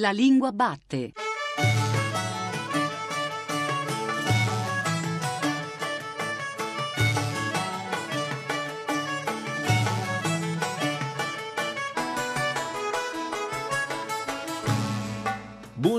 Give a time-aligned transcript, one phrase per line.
[0.00, 1.10] La lingua batte.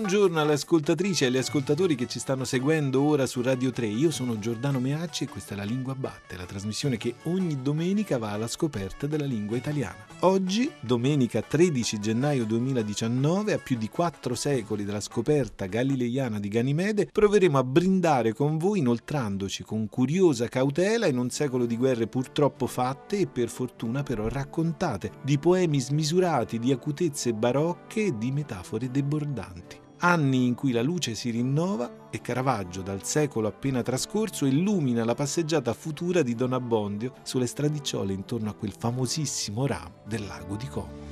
[0.09, 3.85] Buongiorno alle ascoltatrici e agli ascoltatori che ci stanno seguendo ora su Radio 3.
[3.85, 8.17] Io sono Giordano Meacci e questa è La Lingua Batte, la trasmissione che ogni domenica
[8.17, 10.07] va alla scoperta della lingua italiana.
[10.21, 17.05] Oggi, domenica 13 gennaio 2019, a più di quattro secoli dalla scoperta galileiana di Ganimede,
[17.05, 22.65] proveremo a brindare con voi inoltrandoci con curiosa cautela in un secolo di guerre purtroppo
[22.65, 28.89] fatte e per fortuna però raccontate, di poemi smisurati, di acutezze barocche e di metafore
[28.89, 35.03] debordanti anni in cui la luce si rinnova e Caravaggio, dal secolo appena trascorso, illumina
[35.03, 40.55] la passeggiata futura di Don Abbondio sulle stradicciole intorno a quel famosissimo ramo del lago
[40.55, 41.07] di Como.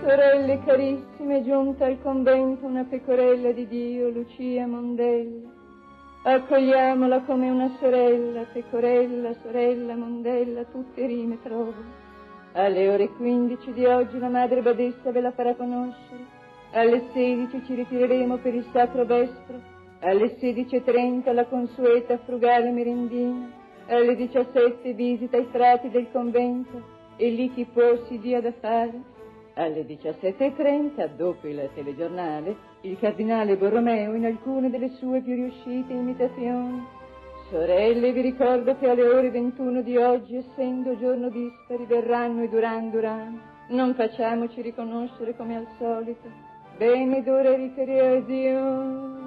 [0.00, 5.57] Sorelle carissime, giunta al convento una pecorella di Dio, Lucia Mondella
[6.30, 11.72] Accogliamola come una sorella, pecorella, sorella, mondella, tutte rime trovo.
[12.52, 16.22] Alle ore 15 di oggi la madre badessa ve la farà conoscere.
[16.72, 19.58] Alle 16 ci ritireremo per il sacro vespro.
[20.00, 23.50] Alle 16.30 la consueta frugale merendina.
[23.86, 26.82] Alle 17 visita i frati del convento
[27.16, 29.00] e lì chi può si dia da fare.
[29.54, 36.96] Alle 17.30, dopo il telegiornale, il cardinale Borromeo in alcune delle sue più riuscite imitazioni.
[37.50, 42.90] Sorelle, vi ricordo che alle ore 21 di oggi, essendo giorno dispari, verranno i Duran
[42.90, 43.40] Duran.
[43.70, 46.28] Non facciamoci riconoscere come al solito.
[46.76, 49.18] Bene d'ora ricreazione.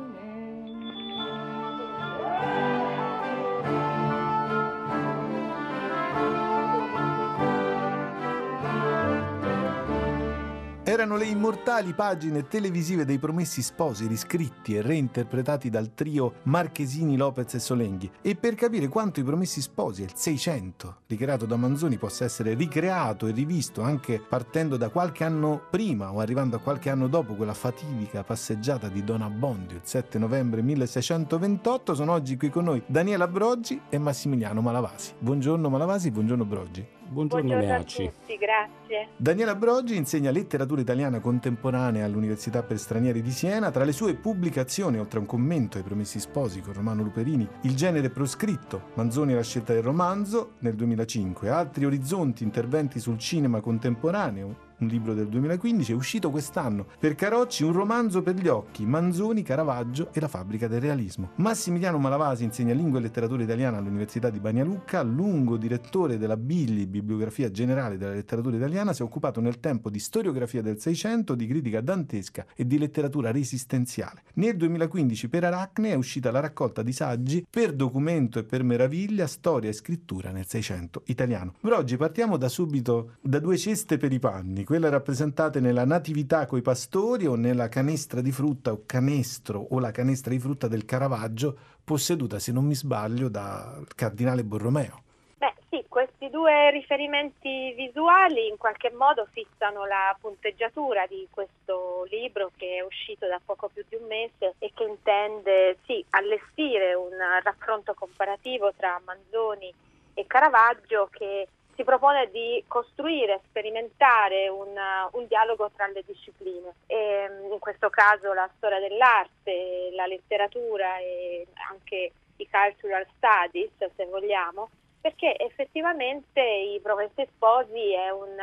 [10.91, 17.53] Erano le immortali pagine televisive dei Promessi Sposi riscritti e reinterpretati dal trio Marchesini, Lopez
[17.53, 18.11] e Solenghi.
[18.21, 23.25] E per capire quanto i Promessi Sposi, il 600, ricreato da Manzoni, possa essere ricreato
[23.25, 27.53] e rivisto anche partendo da qualche anno prima o arrivando a qualche anno dopo quella
[27.53, 33.29] fatidica passeggiata di Don Abbondio il 7 novembre 1628, sono oggi qui con noi Daniela
[33.29, 35.13] Broggi e Massimiliano Malavasi.
[35.19, 36.99] Buongiorno Malavasi, buongiorno Broggi.
[37.11, 39.09] Buongiorno, Buongiorno a tutti, grazie.
[39.17, 43.69] Daniela Broggi insegna letteratura italiana contemporanea all'Università per Stranieri di Siena.
[43.69, 47.75] Tra le sue pubblicazioni, oltre a un commento ai Promessi Sposi con Romano Luperini, Il
[47.75, 53.59] genere proscritto, Manzoni e la scelta del romanzo nel 2005, Altri orizzonti, interventi sul cinema
[53.59, 56.85] contemporaneo, un libro del 2015, è uscito quest'anno.
[56.99, 61.31] Per Carocci un romanzo per gli occhi, Manzoni, Caravaggio e la fabbrica del realismo.
[61.35, 67.51] Massimiliano Malavasi insegna lingua e letteratura italiana all'Università di Banialucca, lungo direttore della Bigli, Bibliografia
[67.51, 71.81] Generale della Letteratura Italiana, si è occupato nel tempo di storiografia del Seicento, di critica
[71.81, 74.23] dantesca e di letteratura resistenziale.
[74.35, 79.27] Nel 2015 per Aracne è uscita la raccolta di saggi per documento e per meraviglia,
[79.27, 81.53] storia e scrittura nel Seicento italiano.
[81.61, 86.45] Per oggi partiamo da subito da due ceste per i panni quelle rappresentate nella Natività
[86.45, 90.85] coi pastori o nella canestra di frutta o canestro o la canestra di frutta del
[90.85, 95.03] Caravaggio, posseduta, se non mi sbaglio, dal cardinale Borromeo.
[95.35, 102.51] Beh sì, questi due riferimenti visuali in qualche modo fissano la punteggiatura di questo libro
[102.55, 107.11] che è uscito da poco più di un mese e che intende sì, allestire un
[107.43, 109.73] raffronto comparativo tra Manzoni
[110.13, 111.49] e Caravaggio che
[111.81, 114.69] si propone di costruire, sperimentare un,
[115.13, 116.75] un dialogo tra le discipline.
[116.85, 124.05] E, in questo caso la storia dell'arte, la letteratura e anche i cultural studies, se
[124.05, 124.69] vogliamo,
[125.01, 128.37] perché effettivamente i Promessi Sposi è un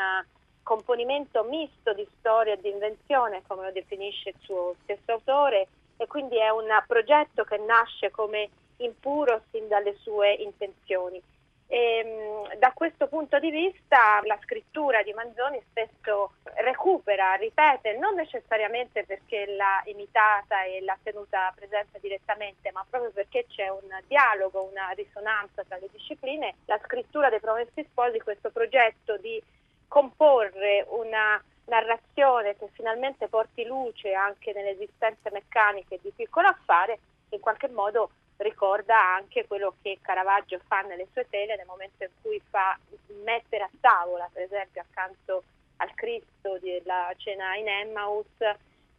[0.65, 6.06] componimento misto di storia e di invenzione, come lo definisce il suo stesso autore, e
[6.09, 11.22] quindi è un progetto che nasce come impuro sin dalle sue intenzioni.
[11.70, 18.15] E, ehm, da questo punto di vista la scrittura di Manzoni spesso recupera, ripete, non
[18.15, 24.62] necessariamente perché l'ha imitata e l'ha tenuta presente direttamente, ma proprio perché c'è un dialogo,
[24.62, 26.55] una risonanza tra le discipline.
[26.65, 29.41] La scrittura dei Promessi Sposi, questo progetto di
[29.87, 36.99] comporre una narrazione che finalmente porti luce anche nelle esistenze meccaniche di piccolo affare,
[37.31, 42.11] in qualche modo ricorda anche quello che Caravaggio fa nelle sue tele nel momento in
[42.23, 42.79] cui fa
[43.25, 45.43] mettere a tavola, per esempio accanto
[45.76, 48.26] al Cristo della cena in Emmaus,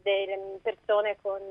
[0.02, 1.42] delle persone con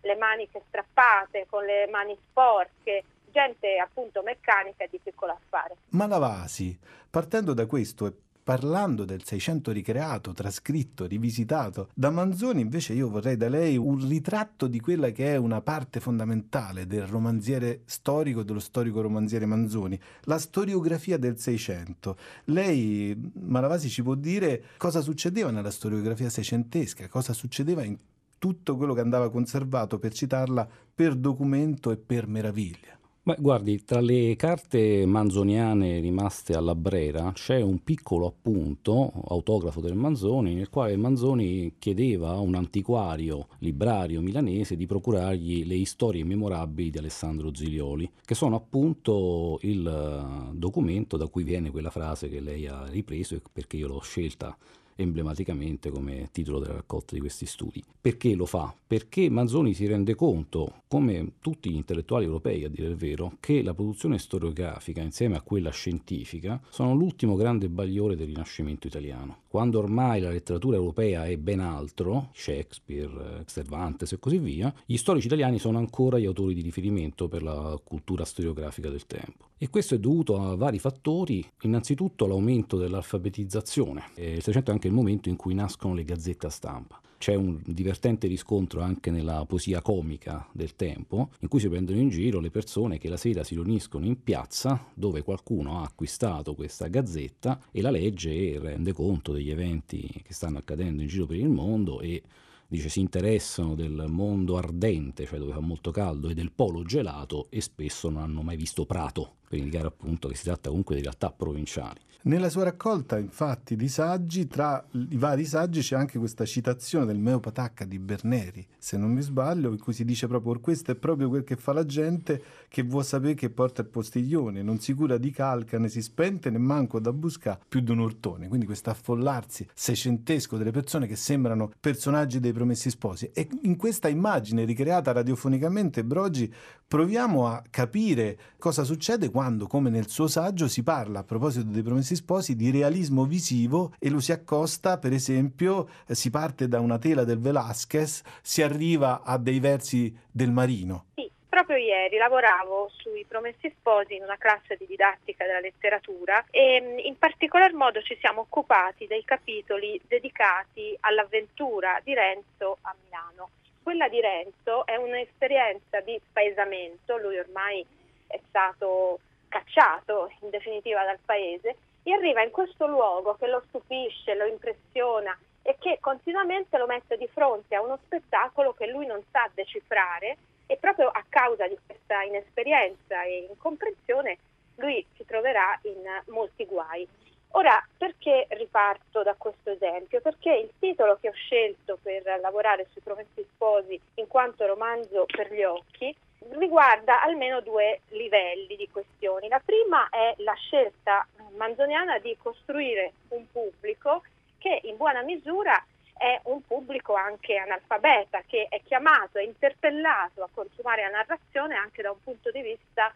[0.00, 5.76] le maniche strappate, con le mani sporche, gente appunto meccanica di piccolo affare.
[5.90, 6.78] Ma la Vasi,
[7.10, 8.12] partendo da questo e
[8.46, 14.68] parlando del Seicento ricreato, trascritto, rivisitato da Manzoni, invece io vorrei da lei un ritratto
[14.68, 20.38] di quella che è una parte fondamentale del romanziere storico, dello storico romanziere Manzoni, la
[20.38, 22.16] storiografia del Seicento.
[22.44, 27.98] Lei, Malavasi, ci può dire cosa succedeva nella storiografia seicentesca, cosa succedeva in
[28.38, 32.95] tutto quello che andava conservato, per citarla, per documento e per meraviglia?
[33.26, 39.96] Beh, guardi, tra le carte manzoniane rimaste alla Brera c'è un piccolo appunto, autografo del
[39.96, 46.90] Manzoni, nel quale Manzoni chiedeva a un antiquario librario milanese di procurargli le storie memorabili
[46.90, 52.38] di Alessandro Zilioli, che sono appunto il eh, documento da cui viene quella frase che
[52.38, 54.56] lei ha ripreso perché io l'ho scelta
[54.96, 57.82] emblematicamente come titolo della raccolta di questi studi.
[58.00, 58.74] Perché lo fa?
[58.86, 63.62] Perché Manzoni si rende conto, come tutti gli intellettuali europei a dire il vero, che
[63.62, 69.38] la produzione storiografica insieme a quella scientifica sono l'ultimo grande bagliore del Rinascimento italiano.
[69.48, 75.26] Quando ormai la letteratura europea è ben altro, Shakespeare, Cervantes e così via, gli storici
[75.26, 79.44] italiani sono ancora gli autori di riferimento per la cultura storiografica del tempo.
[79.58, 84.85] E questo è dovuto a vari fattori, innanzitutto l'aumento dell'alfabetizzazione, e il 600 è anche
[84.86, 87.00] il momento in cui nascono le gazzette a stampa.
[87.18, 92.10] C'è un divertente riscontro anche nella poesia comica del tempo, in cui si prendono in
[92.10, 96.88] giro le persone che la sera si riuniscono in piazza dove qualcuno ha acquistato questa
[96.88, 101.38] gazzetta e la legge e rende conto degli eventi che stanno accadendo in giro per
[101.38, 102.22] il mondo e
[102.68, 107.46] dice si interessano del mondo ardente, cioè dove fa molto caldo, e del polo gelato
[107.48, 111.02] e spesso non hanno mai visto Prato, per indicare appunto che si tratta comunque di
[111.02, 112.00] realtà provinciali.
[112.26, 117.20] Nella sua raccolta, infatti, di saggi, tra i vari saggi c'è anche questa citazione del
[117.20, 121.28] Meopatacca di Berneri, se non mi sbaglio, in cui si dice proprio questo è proprio
[121.28, 125.18] quel che fa la gente che vuol sapere che porta il postiglione, non si cura
[125.18, 128.48] di calca né si spente né manco da buscare più di un urtone.
[128.48, 133.30] Quindi questo affollarsi seicentesco delle persone che sembrano personaggi dei promessi sposi.
[133.32, 136.52] E in questa immagine ricreata radiofonicamente, Brogi,
[136.88, 141.82] proviamo a capire cosa succede quando, come nel suo saggio, si parla a proposito dei
[141.82, 146.80] promessi sposi di realismo visivo e lo si accosta, per esempio, eh, si parte da
[146.80, 151.04] una tela del Velázquez, si arriva a dei versi del Marino.
[151.16, 151.30] Sì.
[151.50, 156.98] Proprio ieri lavoravo sui Promessi Sposi in una classe di didattica della letteratura e mm,
[157.00, 163.50] in particolar modo ci siamo occupati dei capitoli dedicati all'avventura di Renzo a Milano.
[163.82, 167.86] Quella di Renzo è un'esperienza di spaesamento, lui ormai
[168.26, 174.34] è stato cacciato in definitiva dal paese e arriva in questo luogo che lo stupisce,
[174.34, 179.22] lo impressiona e che continuamente lo mette di fronte a uno spettacolo che lui non
[179.30, 180.36] sa decifrare
[180.66, 184.38] e proprio a causa di questa inesperienza e incomprensione
[184.76, 187.06] lui si troverà in molti guai.
[187.52, 190.20] Ora, perché riparto da questo esempio?
[190.20, 195.52] Perché il titolo che ho scelto per lavorare sui Promessi Sposi in quanto romanzo per
[195.52, 196.14] gli occhi
[196.58, 199.48] riguarda almeno due livelli di questioni.
[199.48, 204.22] La prima è la scelta manzoniana di costruire un pubblico
[204.58, 205.82] che in buona misura
[206.18, 212.02] è un pubblico anche analfabeta, che è chiamato, è interpellato a consumare la narrazione anche
[212.02, 213.12] da un punto di vista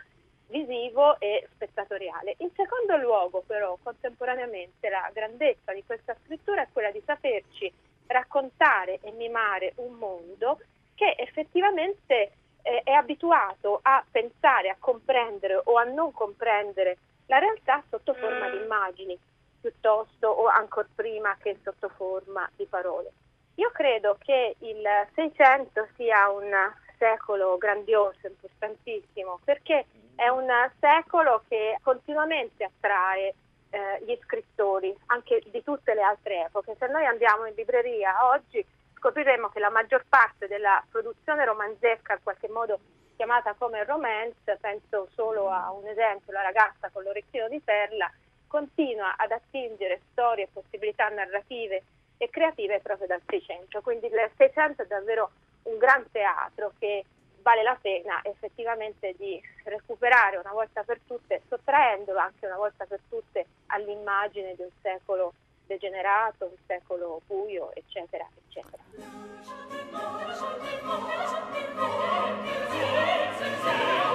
[0.48, 2.34] visivo e spettatoriale.
[2.38, 7.72] In secondo luogo, però, contemporaneamente la grandezza di questa scrittura è quella di saperci
[8.06, 10.60] raccontare e mimare un mondo
[10.94, 17.82] che effettivamente eh, è abituato a pensare, a comprendere o a non comprendere la realtà
[17.88, 19.18] sotto forma di immagini
[19.60, 23.12] piuttosto o ancora prima che sotto forma di parole.
[23.56, 24.82] Io credo che il
[25.14, 26.50] Seicento sia un
[26.98, 30.48] secolo grandioso, importantissimo, perché è un
[30.78, 33.34] secolo che continuamente attrae
[33.70, 36.76] eh, gli scrittori, anche di tutte le altre epoche.
[36.78, 38.64] Se noi andiamo in libreria oggi
[39.00, 42.78] scopriremo che la maggior parte della produzione romanzesca, in qualche modo
[43.16, 48.10] chiamata come romance, penso solo a un esempio, la ragazza con l'orecchino di perla,
[48.46, 51.82] continua ad attingere storie e possibilità narrative
[52.18, 53.80] e creative proprio dal Seicento.
[53.80, 55.30] Quindi il Seicento è davvero
[55.64, 57.04] un gran teatro che
[57.42, 63.00] vale la pena effettivamente di recuperare una volta per tutte, sottraendolo anche una volta per
[63.08, 65.32] tutte all'immagine di un secolo
[65.70, 68.82] degenerato, un secolo buio, eccetera, eccetera.
[73.40, 74.09] Lasciate,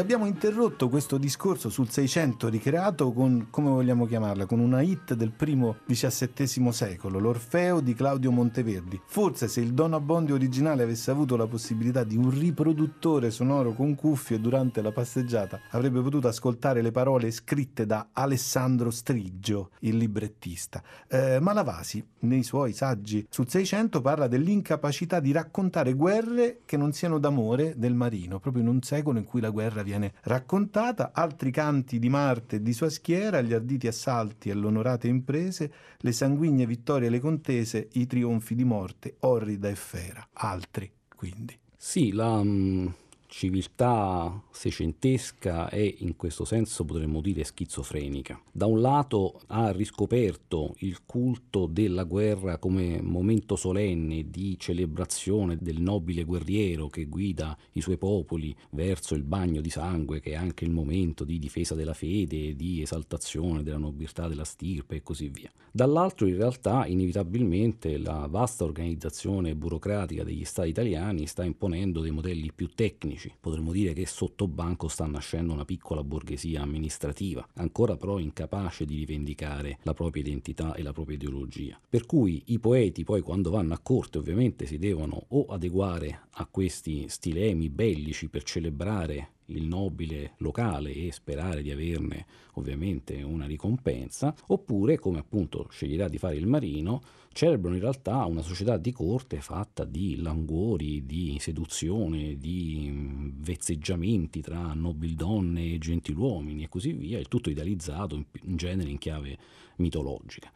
[0.00, 5.30] abbiamo interrotto questo discorso sul Seicento ricreato con, come vogliamo chiamarla, con una hit del
[5.30, 9.00] primo XVII secolo, l'Orfeo di Claudio Monteverdi.
[9.06, 13.94] Forse se il Don Abbondio originale avesse avuto la possibilità di un riproduttore sonoro con
[13.94, 20.82] cuffie durante la passeggiata, avrebbe potuto ascoltare le parole scritte da Alessandro Striggio, il librettista.
[21.08, 27.18] Eh, Malavasi, nei suoi saggi sul Seicento, parla dell'incapacità di raccontare guerre che non siano
[27.18, 31.50] d'amore del marino, proprio in un secolo in cui la guerra guerra viene raccontata, altri
[31.50, 36.64] canti di Marte e di sua schiera, gli arditi assalti e l'onorate imprese, le sanguigne
[36.64, 40.28] vittorie e le contese, i trionfi di morte, orrida e fera.
[40.32, 41.58] Altri, quindi.
[41.76, 42.86] Sì, la, mm,
[43.30, 48.38] civiltà seicentesca è in questo senso potremmo dire schizofrenica.
[48.50, 55.80] Da un lato ha riscoperto il culto della guerra come momento solenne di celebrazione del
[55.80, 60.64] nobile guerriero che guida i suoi popoli verso il bagno di sangue che è anche
[60.64, 65.50] il momento di difesa della fede, di esaltazione della nobiltà della stirpe e così via.
[65.70, 72.50] Dall'altro in realtà inevitabilmente la vasta organizzazione burocratica degli stati italiani sta imponendo dei modelli
[72.52, 73.34] più tecnici economici.
[73.38, 78.96] Potremmo dire che sotto banco sta nascendo una piccola borghesia amministrativa, ancora però incapace di
[78.96, 81.78] rivendicare la propria identità e la propria ideologia.
[81.88, 86.46] Per cui i poeti poi quando vanno a corte ovviamente si devono o adeguare a
[86.46, 94.34] questi stilemi bellici per celebrare il nobile locale e sperare di averne ovviamente una ricompensa,
[94.48, 97.02] oppure, come appunto sceglierà di fare il marino,
[97.32, 104.40] celebrano in realtà una società di corte fatta di languori, di seduzione, di mm, vezzeggiamenti
[104.40, 109.38] tra nobildonne e gentiluomini e così via, il tutto idealizzato in genere in chiave
[109.76, 110.50] mitologica.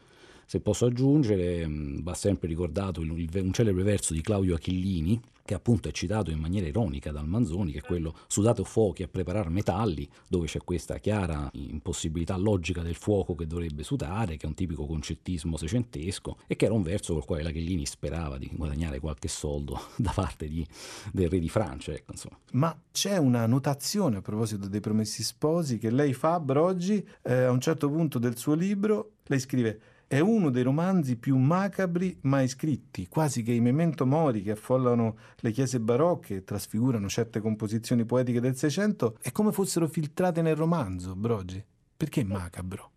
[0.46, 5.88] Se posso aggiungere, mm, va sempre ricordato un celebre verso di Claudio Achillini, che appunto
[5.88, 10.08] è citato in maniera ironica dal Manzoni, che è quello sudate fuochi a preparare metalli,
[10.26, 14.86] dove c'è questa chiara impossibilità logica del fuoco che dovrebbe sudare, che è un tipico
[14.86, 19.78] concettismo secentesco, e che era un verso col quale Lachellini sperava di guadagnare qualche soldo
[19.96, 20.66] da parte di,
[21.12, 21.92] del re di Francia.
[21.92, 22.14] Ecco,
[22.52, 27.50] Ma c'è una notazione a proposito dei promessi sposi che lei fa, Broggi, eh, a
[27.50, 32.46] un certo punto del suo libro, lei scrive è uno dei romanzi più macabri mai
[32.49, 38.04] scritti, quasi che i memento mori che affollano le chiese barocche e trasfigurano certe composizioni
[38.04, 41.64] poetiche del Seicento è come fossero filtrate nel romanzo, Brogi.
[41.96, 42.90] Perché macabro?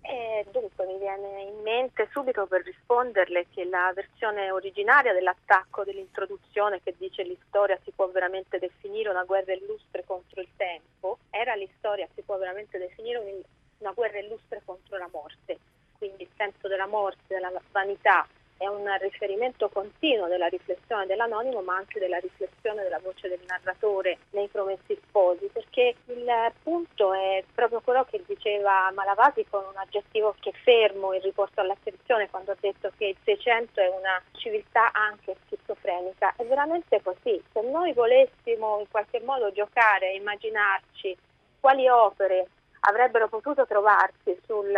[0.00, 6.80] Eh, dunque mi viene in mente subito per risponderle che la versione originaria dell'attacco dell'introduzione
[6.82, 12.08] che dice l'istoria si può veramente definire una guerra illustre contro il tempo, era l'istoria
[12.14, 13.44] si può veramente definire
[13.78, 15.58] una guerra illustre contro la morte
[16.04, 18.26] quindi il senso della morte, della vanità,
[18.58, 24.18] è un riferimento continuo della riflessione dell'anonimo ma anche della riflessione della voce del narratore
[24.30, 30.36] nei promessi sposi perché il punto è proprio quello che diceva Malavasi con un aggettivo
[30.38, 35.36] che fermo in riporto all'attenzione quando ha detto che il Seicento è una civiltà anche
[35.46, 36.34] schizofrenica.
[36.36, 37.42] È veramente così.
[37.52, 41.16] Se noi volessimo in qualche modo giocare immaginarci
[41.58, 42.46] quali opere
[42.86, 44.72] avrebbero potuto trovarsi sul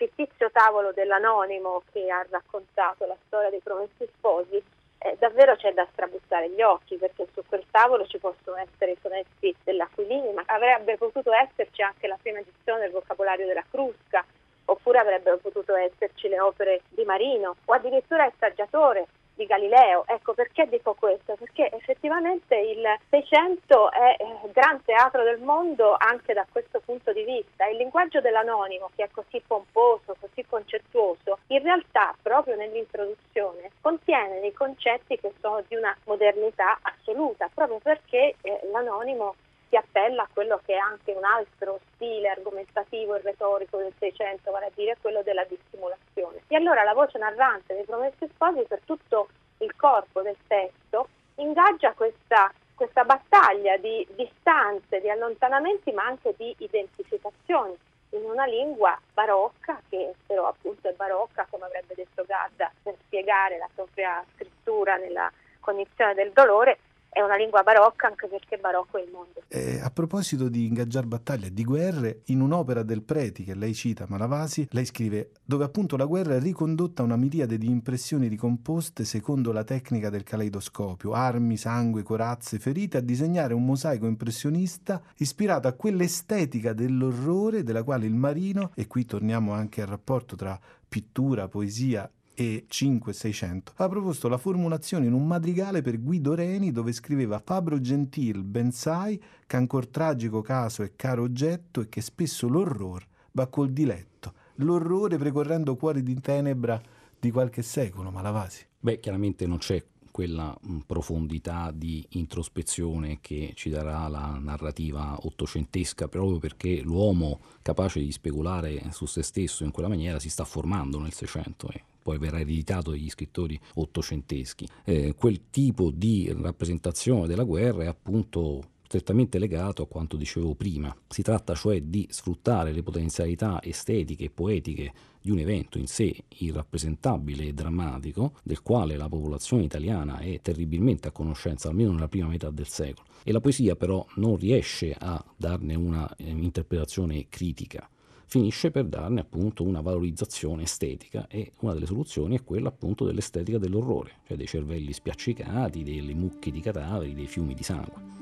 [0.00, 4.56] fittizio tavolo dell'anonimo che ha raccontato la storia dei promessi sposi,
[4.96, 8.98] eh, davvero c'è da strabuzzare gli occhi perché su quel tavolo ci possono essere i
[9.02, 14.24] sonetti dell'Aquilini, ma avrebbe potuto esserci anche la prima edizione del vocabolario della Crusca,
[14.64, 19.06] oppure avrebbero potuto esserci le opere di Marino o addirittura il saggiatore
[19.40, 20.04] di Galileo.
[20.06, 26.34] Ecco perché dico questo, perché effettivamente il Seicento è eh, gran teatro del mondo anche
[26.34, 27.66] da questo punto di vista.
[27.66, 34.52] Il linguaggio dell'anonimo, che è così pomposo, così concettuoso, in realtà proprio nell'introduzione contiene dei
[34.52, 39.34] concetti che sono di una modernità assoluta, proprio perché eh, l'anonimo
[39.70, 44.50] si appella a quello che è anche un altro stile argomentativo e retorico del Seicento,
[44.50, 46.42] vale a dire quello della dissimulazione.
[46.48, 51.92] E allora la voce narrante dei Promessi Sposi per tutto il corpo del testo ingaggia
[51.92, 57.76] questa, questa battaglia di distanze, di allontanamenti, ma anche di identificazioni
[58.10, 63.56] in una lingua barocca, che però appunto è barocca, come avrebbe detto Gadda, per spiegare
[63.58, 66.78] la propria scrittura nella cognizione del dolore,
[67.10, 69.42] è una lingua barocca anche perché barocco è il mondo.
[69.48, 74.06] Eh, a proposito di ingaggiare battaglie di guerre, in un'opera del Preti che lei cita,
[74.08, 79.04] Malavasi, lei scrive dove appunto la guerra è ricondotta a una miriade di impressioni ricomposte
[79.04, 85.66] secondo la tecnica del caleidoscopio, armi, sangue, corazze, ferite, a disegnare un mosaico impressionista ispirato
[85.66, 91.48] a quell'estetica dell'orrore della quale il marino, e qui torniamo anche al rapporto tra pittura,
[91.48, 92.08] poesia
[92.40, 97.78] e 5-600, aveva proposto la formulazione in un madrigale per Guido Reni dove scriveva Fabro
[97.82, 103.46] Gentil, ben sai che ancor tragico caso è caro oggetto e che spesso l'orror va
[103.48, 106.80] col diletto, l'orrore precorrendo cuori di tenebra
[107.18, 108.64] di qualche secolo, Malavasi.
[108.78, 116.38] Beh, chiaramente non c'è quella profondità di introspezione che ci darà la narrativa ottocentesca, proprio
[116.38, 121.12] perché l'uomo capace di speculare su se stesso in quella maniera si sta formando nel
[121.12, 124.66] Seicento e poi verrà ereditato dagli scrittori ottocenteschi.
[124.84, 130.92] Eh, quel tipo di rappresentazione della guerra è appunto strettamente legato a quanto dicevo prima.
[131.06, 134.92] Si tratta cioè di sfruttare le potenzialità estetiche e poetiche
[135.22, 141.06] di un evento in sé irrappresentabile e drammatico, del quale la popolazione italiana è terribilmente
[141.06, 143.06] a conoscenza, almeno nella prima metà del secolo.
[143.22, 147.88] E la poesia però non riesce a darne una eh, interpretazione critica
[148.30, 153.58] finisce per darne appunto una valorizzazione estetica e una delle soluzioni è quella appunto dell'estetica
[153.58, 158.18] dell'orrore, cioè dei cervelli spiaccicati, delle mucche di cadaveri, dei fiumi di sangue.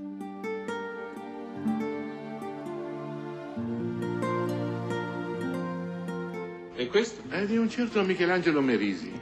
[6.75, 7.29] E questo?
[7.29, 9.13] È di un certo Michelangelo Merisi.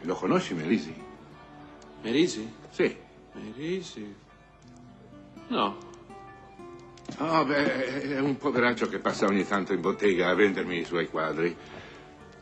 [0.00, 0.92] Lo conosci Merisi?
[2.02, 2.52] Merisi?
[2.70, 2.96] Sì.
[3.34, 4.14] Merisi?
[5.46, 5.90] No.
[7.18, 11.08] Oh, beh, è un poveraccio che passa ogni tanto in bottega a vendermi i suoi
[11.08, 11.56] quadri.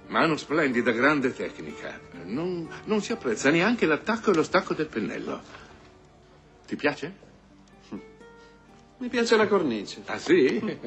[0.08, 1.98] Ma ha una splendida, grande tecnica.
[2.24, 5.40] Non, non si apprezza neanche l'attacco e lo stacco del pennello.
[6.66, 7.14] Ti piace?
[8.98, 10.02] Mi piace la cornice.
[10.06, 10.78] Ah, sì?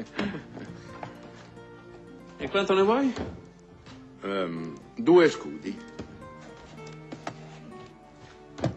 [2.36, 3.12] E quanto ne vuoi?
[4.22, 5.76] Um, due scudi.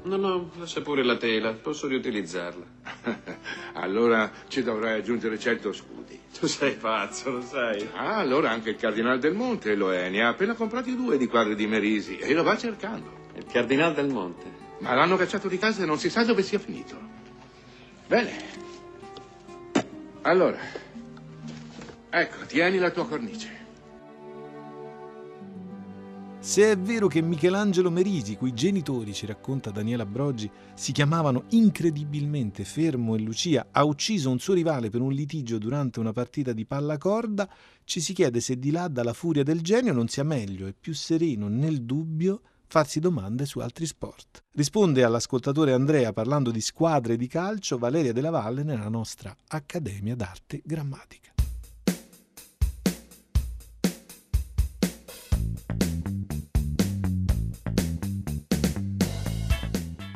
[0.04, 2.66] No, no, lascia pure la tela, posso riutilizzarla.
[3.74, 6.20] allora ci dovrai aggiungere cento scudi.
[6.38, 7.90] Tu sei pazzo, lo sai.
[7.94, 10.10] Ah, allora anche il Cardinal del Monte lo è.
[10.10, 13.26] Ne ha appena comprati due di quadri di Merisi e lo va cercando.
[13.36, 14.46] Il Cardinal del Monte?
[14.80, 16.96] Ma l'hanno cacciato di casa e non si sa dove sia finito.
[18.08, 18.66] Bene.
[20.22, 20.60] Allora,
[22.10, 23.57] ecco, tieni la tua cornice.
[26.48, 32.64] Se è vero che Michelangelo Merisi, cui genitori, ci racconta Daniela Broggi, si chiamavano incredibilmente
[32.64, 36.66] Fermo e Lucia, ha ucciso un suo rivale per un litigio durante una partita di
[36.66, 37.50] pallacorda,
[37.84, 40.94] ci si chiede se di là dalla furia del genio non sia meglio e più
[40.94, 44.46] sereno nel dubbio farsi domande su altri sport.
[44.54, 50.62] Risponde all'ascoltatore Andrea parlando di squadre di calcio Valeria della Valle nella nostra Accademia d'Arte
[50.64, 51.37] Grammatica.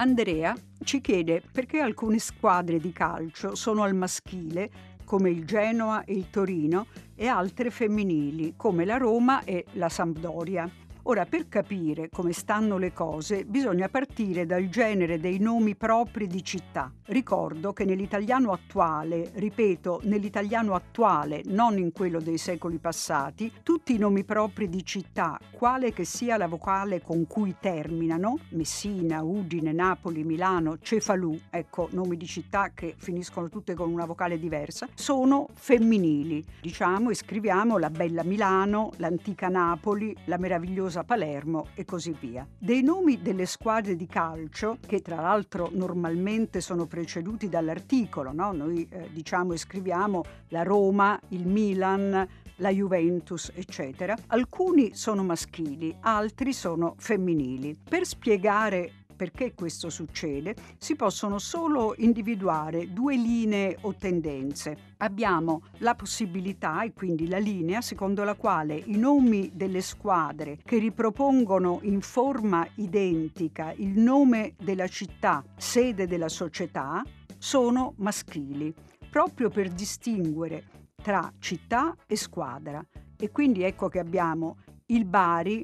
[0.02, 4.72] Andrea ci chiede perché alcune squadre di calcio sono al maschile,
[5.06, 10.68] come il Genoa e il Torino, e altre femminili, come la Roma e la Sampdoria.
[11.06, 16.44] Ora, per capire come stanno le cose, bisogna partire dal genere dei nomi propri di
[16.44, 16.92] città.
[17.06, 23.98] Ricordo che nell'italiano attuale, ripeto, nell'italiano attuale, non in quello dei secoli passati, tutti i
[23.98, 30.24] nomi propri di città, quale che sia la vocale con cui terminano, Messina, Udine, Napoli,
[30.24, 36.46] Milano, Cefalù, ecco, nomi di città che finiscono tutte con una vocale diversa, sono femminili.
[36.62, 42.46] Diciamo e scriviamo la bella Milano, l'antica Napoli, la meravigliosa Rosa Palermo e così via.
[42.58, 48.52] Dei nomi delle squadre di calcio, che tra l'altro normalmente sono preceduti dall'articolo, no?
[48.52, 52.28] noi eh, diciamo e scriviamo la Roma, il Milan,
[52.58, 54.18] la Juventus, eccetera.
[54.28, 57.78] Alcuni sono maschili, altri sono femminili.
[57.88, 64.96] Per spiegare perché questo succede, si possono solo individuare due linee o tendenze.
[64.98, 70.80] Abbiamo la possibilità e quindi la linea secondo la quale i nomi delle squadre che
[70.80, 77.04] ripropongono in forma identica il nome della città, sede della società,
[77.38, 78.74] sono maschili,
[79.08, 80.64] proprio per distinguere
[80.96, 82.84] tra città e squadra.
[83.16, 84.58] E quindi ecco che abbiamo
[84.88, 85.64] il Bari,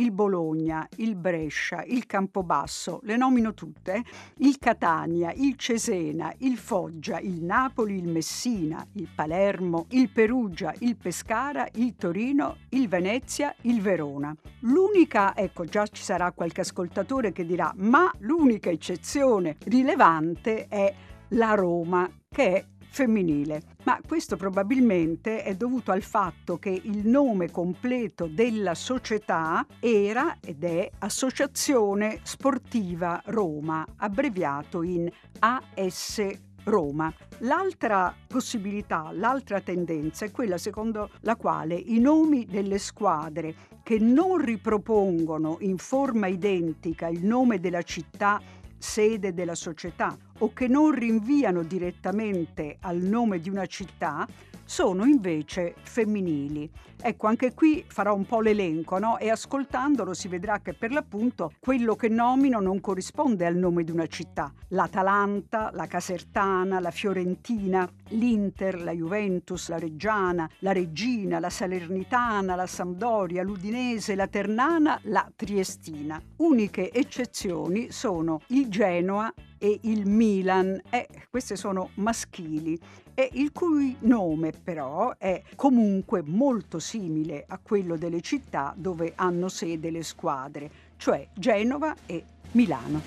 [0.00, 4.02] il Bologna, il Brescia, il Campobasso, le nomino tutte,
[4.38, 10.96] il Catania, il Cesena, il Foggia, il Napoli, il Messina, il Palermo, il Perugia, il
[10.96, 14.34] Pescara, il Torino, il Venezia, il Verona.
[14.60, 20.92] L'unica, ecco già ci sarà qualche ascoltatore che dirà, ma l'unica eccezione rilevante è
[21.28, 27.50] la Roma, che è femminile, ma questo probabilmente è dovuto al fatto che il nome
[27.50, 36.22] completo della società era ed è Associazione Sportiva Roma, abbreviato in AS
[36.64, 37.12] Roma.
[37.38, 44.36] L'altra possibilità, l'altra tendenza è quella secondo la quale i nomi delle squadre che non
[44.38, 48.40] ripropongono in forma identica il nome della città
[48.76, 54.26] sede della società o che non rinviano direttamente al nome di una città
[54.70, 56.70] sono invece femminili.
[57.02, 59.18] Ecco, anche qui farò un po' l'elenco, no?
[59.18, 63.90] E ascoltandolo si vedrà che per l'appunto quello che nomino non corrisponde al nome di
[63.90, 64.52] una città.
[64.68, 72.66] L'Atalanta, la Casertana, la Fiorentina, l'Inter, la Juventus, la Reggiana, la Regina, la Salernitana, la
[72.68, 76.22] Sampdoria, l'Udinese, la Ternana, la Triestina.
[76.36, 82.78] Uniche eccezioni sono il Genoa e il Milan, e queste sono maschili
[83.20, 89.50] e il cui nome però è comunque molto simile a quello delle città dove hanno
[89.50, 93.02] sede le squadre, cioè Genova e Milano.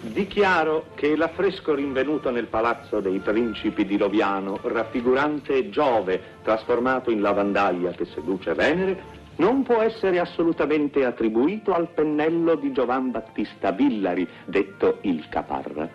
[0.00, 7.90] Dichiaro che l'affresco rinvenuto nel palazzo dei principi di Loviano, raffigurante Giove trasformato in lavandaglia
[7.90, 14.98] che seduce Venere, non può essere assolutamente attribuito al pennello di Giovan Battista Villari, detto
[15.02, 15.88] il Caparra.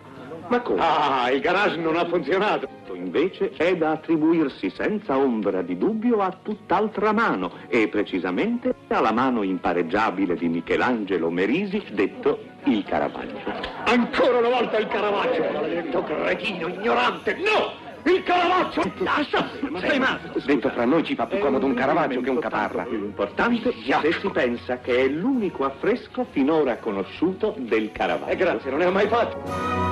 [0.48, 0.80] Ma come?
[0.80, 2.68] Ah, il garage non ha funzionato.
[2.92, 9.42] Invece è da attribuirsi senza ombra di dubbio a tutt'altra mano, e precisamente alla mano
[9.42, 13.40] impareggiabile di Michelangelo Merisi, detto il Caravaggio.
[13.84, 15.42] Ancora una volta il Caravaggio!
[15.52, 17.34] Maledetto cretino, ignorante!
[17.34, 17.90] No!
[18.04, 18.92] Il Caravaggio!
[18.98, 19.48] Lascia!
[19.68, 20.40] Ma sei matto!
[20.44, 22.82] Detto fra noi ci fa più comodo un Caravaggio che un Caparra.
[22.82, 28.30] Più importante se si pensa che è l'unico affresco finora conosciuto del Caravaggio.
[28.30, 29.91] E eh, grazie, non ne ho mai fatto.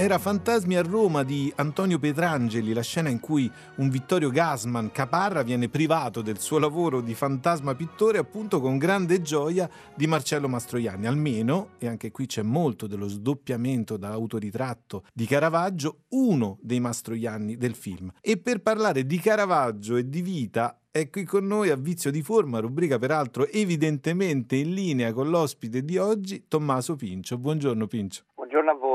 [0.00, 5.42] Era Fantasmi a Roma di Antonio Petrangeli, la scena in cui un Vittorio Gasman Caparra
[5.42, 11.08] viene privato del suo lavoro di fantasma pittore appunto con grande gioia di Marcello Mastroianni.
[11.08, 17.74] Almeno, e anche qui c'è molto dello sdoppiamento dall'autoritratto di Caravaggio, uno dei Mastroianni del
[17.74, 18.12] film.
[18.20, 22.22] E per parlare di Caravaggio e di vita è qui con noi a Vizio di
[22.22, 27.36] Forma, rubrica peraltro evidentemente in linea con l'ospite di oggi, Tommaso Pincio.
[27.36, 28.22] Buongiorno Pincio.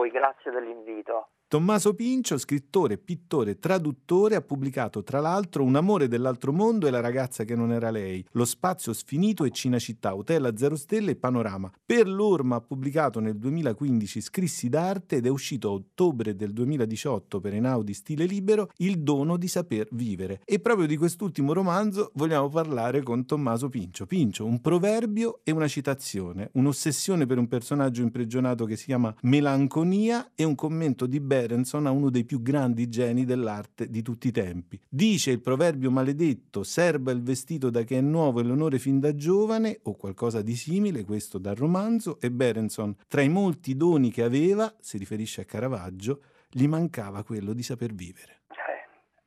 [0.04, 1.30] Voi, grazie dell'invito.
[1.54, 7.00] Tommaso Pincio, scrittore, pittore, traduttore, ha pubblicato tra l'altro Un amore dell'altro mondo e La
[7.00, 11.16] ragazza che non era lei, Lo spazio sfinito e Cinecittà, Hotel a zero stelle e
[11.16, 11.72] Panorama.
[11.86, 17.40] Per l'Orma ha pubblicato nel 2015 Scrissi d'arte ed è uscito a ottobre del 2018
[17.40, 20.42] per Enaudi Stile Libero Il dono di saper vivere.
[20.46, 24.08] E proprio di quest'ultimo romanzo vogliamo parlare con Tommaso Pincio.
[24.08, 30.32] Pincio, un proverbio e una citazione, un'ossessione per un personaggio imprigionato che si chiama Melanconia
[30.34, 34.28] e un commento di Bell Berenson a uno dei più grandi geni dell'arte di tutti
[34.30, 34.80] i tempi.
[34.88, 39.14] Dice il proverbio maledetto, serba il vestito da che è nuovo e l'onore fin da
[39.14, 44.24] giovane, o qualcosa di simile, questo dal romanzo, e Berenson, tra i molti doni che
[44.24, 48.38] aveva, si riferisce a Caravaggio, gli mancava quello di saper vivere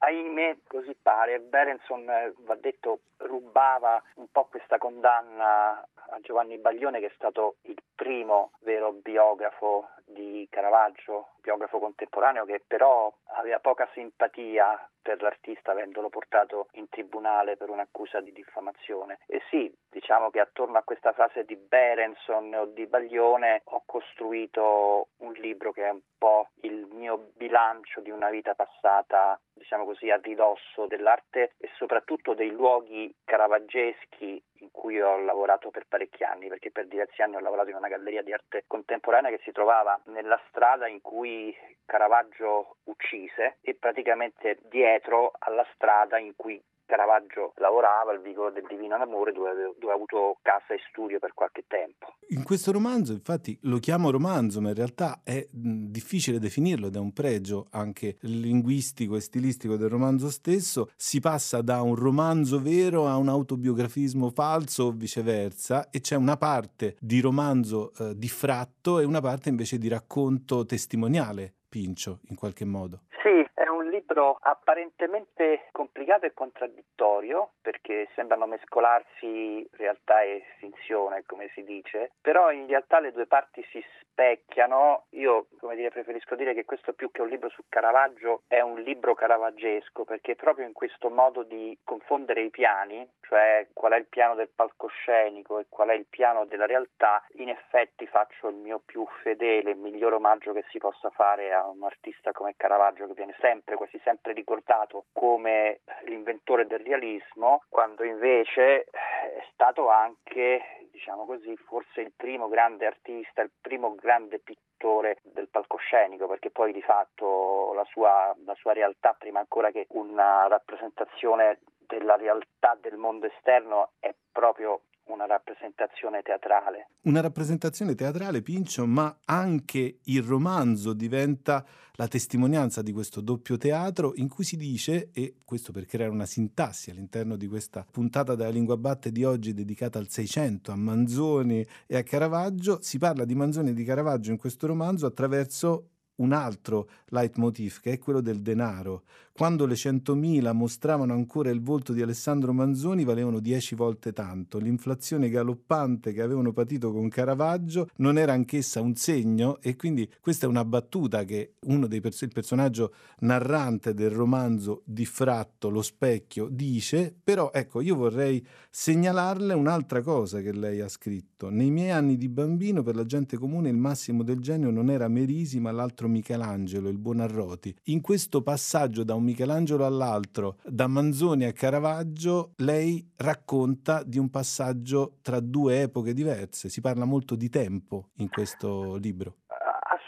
[0.07, 7.01] ahimè così pare, Berenson, eh, va detto, rubava un po' questa condanna a Giovanni Baglione
[7.01, 13.89] che è stato il primo vero biografo di Caravaggio, biografo contemporaneo che però aveva poca
[13.93, 19.19] simpatia per l'artista avendolo portato in tribunale per un'accusa di diffamazione.
[19.27, 25.11] E sì, diciamo che attorno a questa frase di Berenson o di Baglione ho costruito
[25.19, 30.11] un libro che è un po' il mio bilancio di una vita passata, diciamo così,
[30.11, 36.49] a ridosso dell'arte e soprattutto dei luoghi caravaggeschi in cui ho lavorato per parecchi anni,
[36.49, 40.01] perché per diversi anni ho lavorato in una galleria di arte contemporanea che si trovava
[40.07, 48.13] nella strada in cui Caravaggio uccise e praticamente dietro alla strada in cui Caravaggio lavorava
[48.13, 52.15] al vicolo del Divino Amore dove, dove, ha avuto casa e studio per qualche tempo.
[52.29, 56.99] In questo romanzo, infatti, lo chiamo romanzo, ma in realtà è difficile definirlo ed è
[56.99, 60.91] un pregio anche linguistico e stilistico del romanzo stesso.
[60.97, 66.37] Si passa da un romanzo vero a un autobiografismo falso o viceversa e c'è una
[66.37, 72.65] parte di romanzo eh, diffratto e una parte invece di racconto testimoniale Pincio, in qualche
[72.65, 73.01] modo.
[73.21, 81.51] Sì, è un libro apparentemente complicato e contraddittorio perché sembrano mescolarsi realtà e finzione, come
[81.53, 83.85] si dice, però in realtà le due parti si
[84.17, 85.05] specchiano.
[85.11, 88.81] Io, come dire, preferisco dire che questo più che un libro su Caravaggio è un
[88.81, 94.07] libro caravaggesco perché proprio in questo modo di confondere i piani, cioè qual è il
[94.07, 98.81] piano del palcoscenico e qual è il piano della realtà, in effetti faccio il mio
[98.85, 103.37] più fedele, miglior omaggio che si possa fare a un artista come Caravaggio che viene
[103.41, 111.55] sempre, quasi sempre ricordato come l'inventore del realismo, quando invece è stato anche, diciamo così,
[111.57, 117.73] forse il primo grande artista, il primo grande pittore del palcoscenico, perché poi di fatto
[117.75, 123.91] la sua, la sua realtà, prima ancora che una rappresentazione della realtà del mondo esterno,
[123.99, 126.89] è proprio una rappresentazione teatrale.
[127.03, 134.13] Una rappresentazione teatrale, Pincio, ma anche il romanzo diventa la testimonianza di questo doppio teatro
[134.17, 138.51] in cui si dice, e questo per creare una sintassi all'interno di questa puntata della
[138.51, 143.35] Lingua Batte di oggi dedicata al Seicento, a Manzoni e a Caravaggio, si parla di
[143.35, 148.41] Manzoni e di Caravaggio in questo romanzo attraverso un altro leitmotiv che è quello del
[148.41, 149.03] denaro.
[149.37, 154.57] Quando le 100.000 mostravano ancora il volto di Alessandro Manzoni valevano 10 volte tanto.
[154.59, 160.47] L'inflazione galoppante che avevano patito con Caravaggio non era anch'essa un segno e quindi questa
[160.47, 166.49] è una battuta che uno dei pers- il personaggio narrante del romanzo Diffratto, lo specchio,
[166.49, 171.51] dice, però ecco io vorrei segnalarle un'altra cosa che lei ha scritto.
[171.51, 175.09] Nei miei anni di bambino per la gente comune il massimo del genio non era
[175.09, 177.75] Merisi ma l'altro Michelangelo, il Buonarroti.
[177.85, 184.31] In questo passaggio da un Michelangelo all'altro, da Manzoni a Caravaggio, lei racconta di un
[184.31, 186.69] passaggio tra due epoche diverse.
[186.69, 189.37] Si parla molto di tempo in questo libro.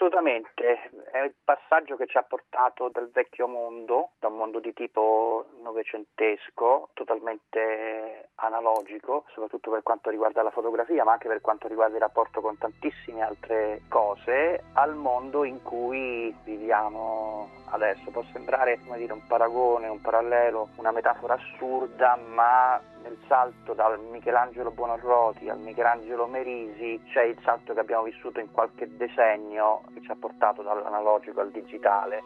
[0.09, 4.73] Assolutamente, è il passaggio che ci ha portato dal vecchio mondo, da un mondo di
[4.73, 11.97] tipo novecentesco, totalmente analogico, soprattutto per quanto riguarda la fotografia, ma anche per quanto riguarda
[11.97, 18.11] il rapporto con tantissime altre cose, al mondo in cui viviamo adesso.
[18.11, 24.71] Può sembrare dire, un paragone, un parallelo, una metafora assurda, ma nel salto dal Michelangelo
[24.71, 30.11] Buonarroti al Michelangelo Merisi c'è il salto che abbiamo vissuto in qualche decennio che ci
[30.11, 32.23] ha portato dall'analogico al digitale.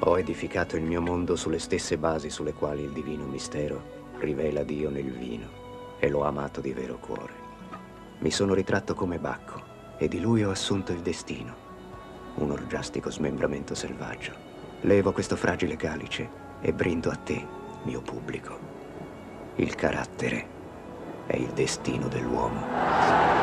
[0.00, 4.90] Ho edificato il mio mondo sulle stesse basi sulle quali il divino mistero rivela Dio
[4.90, 5.48] nel vino
[5.98, 7.46] e l'ho amato di vero cuore.
[8.20, 9.60] Mi sono ritratto come Bacco
[9.98, 11.67] e di lui ho assunto il destino,
[12.42, 14.32] un orgiastico smembramento selvaggio.
[14.82, 16.28] Levo questo fragile calice
[16.60, 17.44] e brindo a te,
[17.82, 18.58] mio pubblico.
[19.56, 20.56] Il carattere
[21.26, 23.37] è il destino dell'uomo.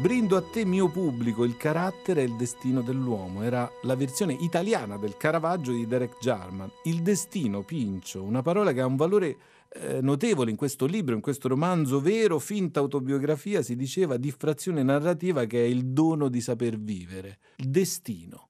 [0.00, 3.42] Brindo a te mio pubblico, il carattere e il destino dell'uomo.
[3.42, 6.70] Era la versione italiana del Caravaggio di Derek Jarman.
[6.84, 9.36] Il destino, Pincio, una parola che ha un valore
[9.70, 15.46] eh, notevole in questo libro, in questo romanzo vero, finta autobiografia, si diceva diffrazione narrativa
[15.46, 17.38] che è il dono di saper vivere.
[17.56, 18.48] Il destino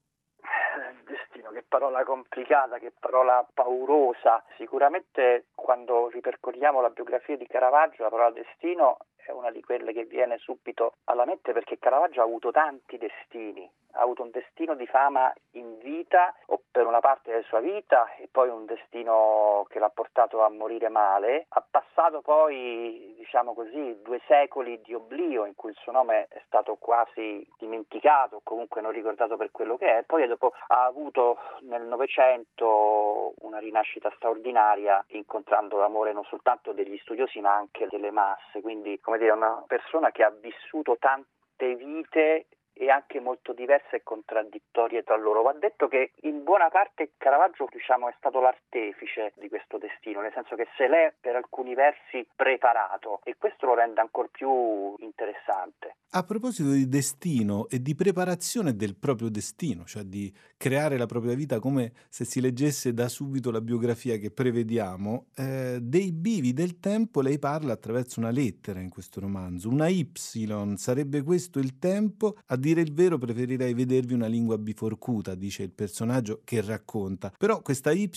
[1.58, 4.44] che parola complicata, che parola paurosa.
[4.56, 10.06] Sicuramente quando ripercorriamo la biografia di Caravaggio, la parola destino è una di quelle che
[10.06, 14.86] viene subito alla mente perché Caravaggio ha avuto tanti destini, ha avuto un destino di
[14.86, 19.78] fama in vita o per una parte della sua vita e poi un destino che
[19.80, 25.54] l'ha portato a morire male, ha passato poi diciamo così due secoli di oblio in
[25.54, 30.02] cui il suo nome è stato quasi dimenticato, comunque non ricordato per quello che è,
[30.04, 37.40] poi dopo ha avuto nel Novecento una rinascita straordinaria incontrando l'amore non soltanto degli studiosi
[37.40, 42.46] ma anche delle masse, quindi come dire una persona che ha vissuto tante vite
[42.78, 45.42] e anche molto diverse e contraddittorie tra loro.
[45.42, 50.32] Va detto che in buona parte Caravaggio diciamo, è stato l'artefice di questo destino, nel
[50.32, 55.96] senso che se l'è per alcuni versi preparato e questo lo rende ancora più interessante.
[56.10, 61.34] A proposito di destino e di preparazione del proprio destino, cioè di creare la propria
[61.34, 66.78] vita come se si leggesse da subito la biografia che prevediamo, eh, dei bivi del
[66.78, 70.06] tempo lei parla attraverso una lettera in questo romanzo, una Y,
[70.76, 75.72] sarebbe questo il tempo, a dire il vero preferirei vedervi una lingua biforcuta, dice il
[75.72, 77.32] personaggio che racconta.
[77.36, 78.10] Però questa Y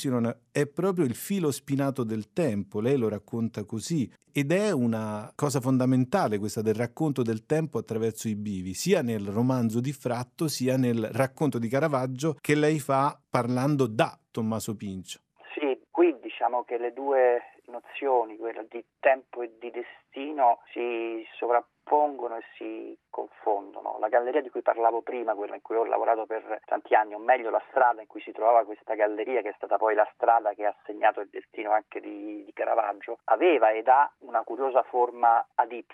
[0.51, 5.59] è proprio il filo spinato del tempo, lei lo racconta così ed è una cosa
[5.59, 10.77] fondamentale questa del racconto del tempo attraverso i bivi, sia nel romanzo di Fratto sia
[10.77, 15.19] nel racconto di Caravaggio che lei fa parlando da Tommaso Pincio.
[15.53, 17.39] Sì, qui diciamo che le due
[17.71, 23.97] nozioni, quella di tempo e di destino, si sovrappongono e si confondono.
[23.99, 27.19] La galleria di cui parlavo prima, quella in cui ho lavorato per tanti anni, o
[27.19, 30.53] meglio la strada in cui si trovava questa galleria, che è stata poi la strada
[30.53, 35.45] che ha segnato il destino anche di, di Caravaggio, aveva ed ha una curiosa forma
[35.55, 35.85] ad Y.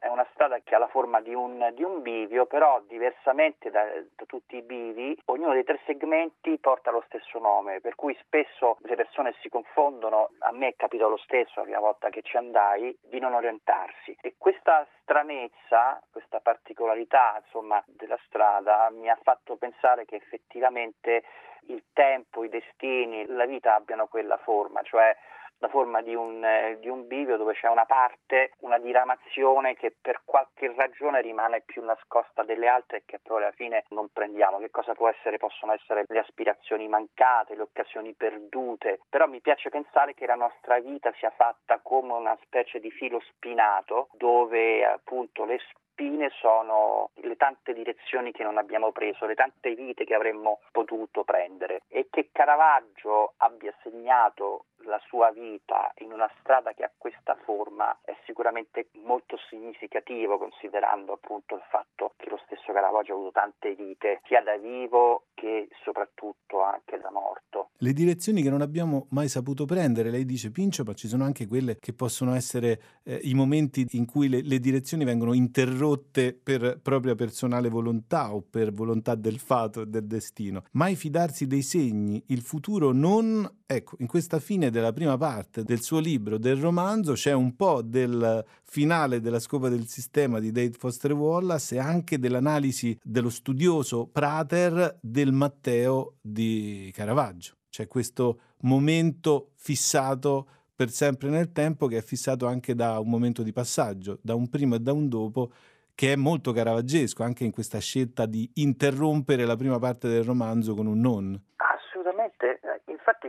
[0.00, 3.84] È una strada che ha la forma di un, di un bivio, però diversamente da,
[3.84, 8.76] da tutti i bivi, ognuno dei tre segmenti porta lo stesso nome, per cui spesso
[8.80, 10.30] le persone si confondono.
[10.40, 14.16] A me è capitato lo stesso la prima volta che ci andai di non orientarsi.
[14.20, 21.24] E questa stranezza, questa particolarità insomma, della strada mi ha fatto pensare che effettivamente
[21.66, 25.14] il tempo, i destini, la vita abbiano quella forma, cioè
[25.60, 29.94] la forma di un, eh, di un, bivio dove c'è una parte, una diramazione che
[30.00, 34.58] per qualche ragione rimane più nascosta delle altre e che poi alla fine non prendiamo.
[34.58, 35.36] Che cosa può essere?
[35.36, 40.78] Possono essere le aspirazioni mancate, le occasioni perdute, però mi piace pensare che la nostra
[40.80, 45.58] vita sia fatta come una specie di filo spinato dove appunto le
[46.00, 51.24] spine sono le tante direzioni che non abbiamo preso, le tante vite che avremmo potuto
[51.24, 57.36] prendere e che Caravaggio abbia segnato la sua vita in una strada che ha questa
[57.44, 63.32] forma è sicuramente molto significativo considerando appunto il fatto che lo stesso Caravaggio ha avuto
[63.32, 67.68] tante vite sia da vivo che soprattutto anche da morto.
[67.76, 71.46] Le direzioni che non abbiamo mai saputo prendere, lei dice Pincio, ma ci sono anche
[71.46, 76.78] quelle che possono essere eh, i momenti in cui le, le direzioni vengono interrotte per
[76.82, 80.64] propria personale volontà o per volontà del fato e del destino.
[80.72, 85.80] Mai fidarsi dei segni, il futuro non Ecco, in questa fine della prima parte del
[85.80, 90.72] suo libro, del romanzo, c'è un po' del finale della scopa del sistema di Dave
[90.76, 97.58] Foster Wallace e anche dell'analisi dello studioso Prater del Matteo di Caravaggio.
[97.70, 103.44] C'è questo momento fissato per sempre nel tempo che è fissato anche da un momento
[103.44, 105.52] di passaggio, da un prima e da un dopo,
[106.00, 110.74] che è molto caravaggesco anche in questa scelta di interrompere la prima parte del romanzo
[110.74, 111.38] con un non.
[111.56, 112.58] Assolutamente,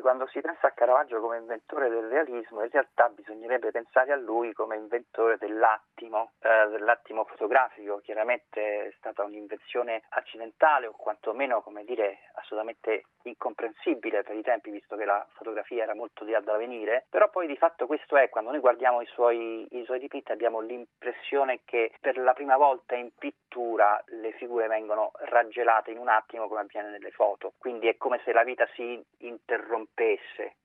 [0.01, 4.53] quando si pensa a Caravaggio come inventore del realismo, in realtà bisognerebbe pensare a lui
[4.53, 7.99] come inventore dell'attimo, eh, dell'attimo fotografico.
[7.99, 14.95] Chiaramente è stata un'invenzione accidentale o quantomeno, come dire, assolutamente incomprensibile per i tempi, visto
[14.95, 18.29] che la fotografia era molto di là da venire, però poi di fatto questo è,
[18.29, 22.95] quando noi guardiamo i suoi, i suoi dipinti abbiamo l'impressione che per la prima volta
[22.95, 27.97] in pittura le figure vengono raggelate in un attimo come avviene nelle foto, quindi è
[27.97, 29.90] come se la vita si interrompesse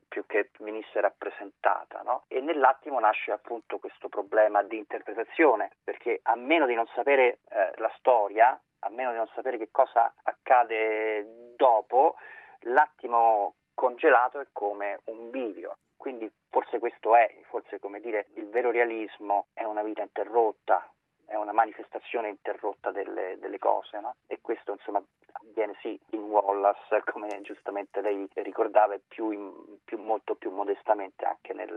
[0.09, 2.01] più che venisse rappresentata.
[2.03, 2.25] No?
[2.29, 7.73] E nell'attimo nasce appunto questo problema di interpretazione, perché a meno di non sapere eh,
[7.77, 12.17] la storia, a meno di non sapere che cosa accade dopo,
[12.61, 15.77] l'attimo congelato è come un bivio.
[15.97, 20.89] Quindi forse questo è, forse come dire, il vero realismo è una vita interrotta,
[21.27, 24.15] è una manifestazione interrotta delle, delle cose, no?
[24.27, 30.35] E questo insomma avviene sì in Wallace, come giustamente lei ricordava, e più, più molto
[30.35, 31.77] più modestamente anche nel,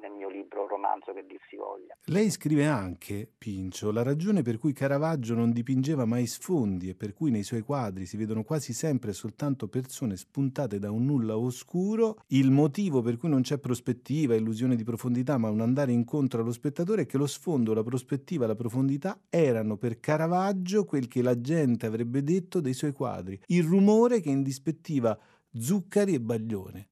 [0.00, 1.96] nel mio libro romanzo che dir si voglia.
[2.06, 7.14] Lei scrive anche, Pincio, la ragione per cui Caravaggio non dipingeva mai sfondi e per
[7.14, 12.18] cui nei suoi quadri si vedono quasi sempre soltanto persone spuntate da un nulla oscuro,
[12.28, 16.52] il motivo per cui non c'è prospettiva, illusione di profondità, ma un andare incontro allo
[16.52, 21.40] spettatore è che lo sfondo, la prospettiva, la profondità erano per Caravaggio quel che la
[21.40, 25.18] gente avrebbe detto dei suoi quadri, il rumore che indispettiva
[25.50, 26.88] Zuccari e Baglione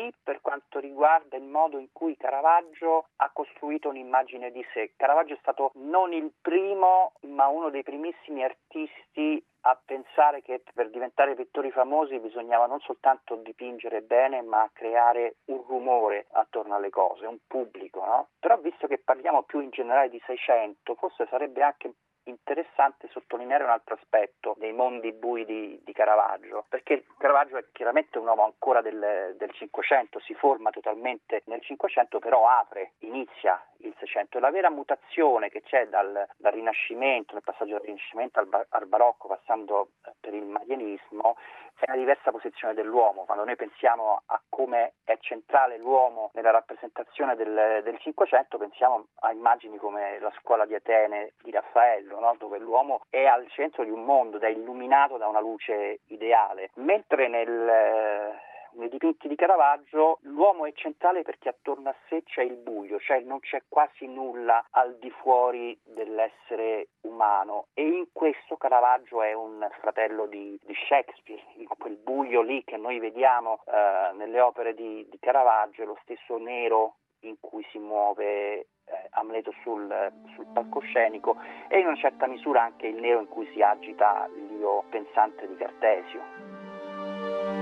[0.00, 4.92] sì per quanto riguarda il modo in cui Caravaggio ha costruito un'immagine di sé.
[4.96, 10.88] Caravaggio è stato non il primo, ma uno dei primissimi artisti a pensare che per
[10.88, 17.26] diventare pittori famosi bisognava non soltanto dipingere bene, ma creare un rumore attorno alle cose,
[17.26, 18.28] un pubblico, no?
[18.38, 21.92] Però visto che parliamo più in generale di 600, forse sarebbe anche
[22.30, 28.18] interessante sottolineare un altro aspetto dei mondi bui di, di Caravaggio, perché Caravaggio è chiaramente
[28.18, 33.94] un uomo ancora del, del 500, si forma totalmente nel 500, però apre, inizia il
[33.98, 38.66] 600 e la vera mutazione che c'è dal, dal Rinascimento, nel passaggio dal Rinascimento al,
[38.68, 41.36] al, Barocco, passando per il Marianismo,
[41.78, 43.24] è una diversa posizione dell'uomo.
[43.24, 49.32] Quando noi pensiamo a come è centrale l'uomo nella rappresentazione del, del Cinquecento, pensiamo a
[49.32, 52.34] immagini come la scuola di Atene di Raffaello, no?
[52.38, 57.28] dove l'uomo è al centro di un mondo, da illuminato da una luce ideale, mentre
[57.28, 62.98] nel nei dipinti di Caravaggio l'uomo è centrale perché attorno a sé c'è il buio,
[63.00, 69.32] cioè non c'è quasi nulla al di fuori dell'essere umano e in questo Caravaggio è
[69.32, 71.42] un fratello di, di Shakespeare,
[71.78, 76.96] quel buio lì che noi vediamo eh, nelle opere di, di Caravaggio lo stesso nero
[77.20, 78.66] in cui si muove eh,
[79.10, 81.36] Amleto sul, sul, palcoscenico
[81.68, 85.56] e in una certa misura anche il nero in cui si agita l'io pensante di
[85.56, 87.59] Cartesio.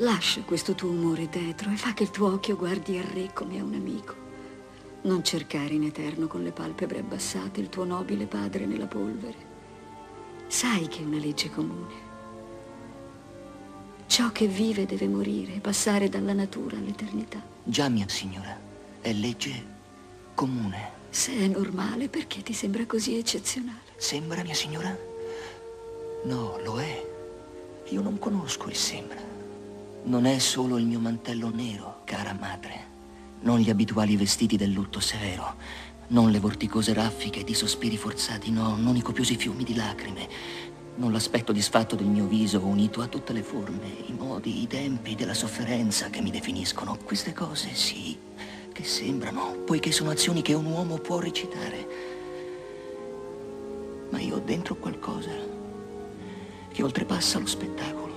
[0.00, 3.58] Lascia questo tuo umore tetro e fa che il tuo occhio guardi al re come
[3.58, 4.14] a un amico.
[5.02, 9.46] Non cercare in eterno con le palpebre abbassate il tuo nobile padre nella polvere.
[10.46, 12.06] Sai che è una legge comune.
[14.06, 17.42] Ciò che vive deve morire e passare dalla natura all'eternità.
[17.64, 18.56] Già, mia signora,
[19.00, 19.64] è legge
[20.34, 20.92] comune.
[21.10, 23.94] Se è normale, perché ti sembra così eccezionale?
[23.96, 24.96] Sembra, mia signora?
[26.24, 27.06] No, lo è.
[27.88, 29.27] Io non conosco il sembra.
[30.04, 32.86] Non è solo il mio mantello nero, cara madre.
[33.40, 35.54] Non gli abituali vestiti del lutto severo.
[36.08, 40.28] Non le vorticose raffiche di sospiri forzati, no, non i copiosi fiumi di lacrime.
[40.96, 45.14] Non l'aspetto disfatto del mio viso unito a tutte le forme, i modi, i tempi
[45.14, 46.96] della sofferenza che mi definiscono.
[47.04, 48.18] Queste cose, sì,
[48.72, 51.88] che sembrano, poiché sono azioni che un uomo può recitare.
[54.10, 55.30] Ma io ho dentro qualcosa
[56.72, 58.14] che oltrepassa lo spettacolo.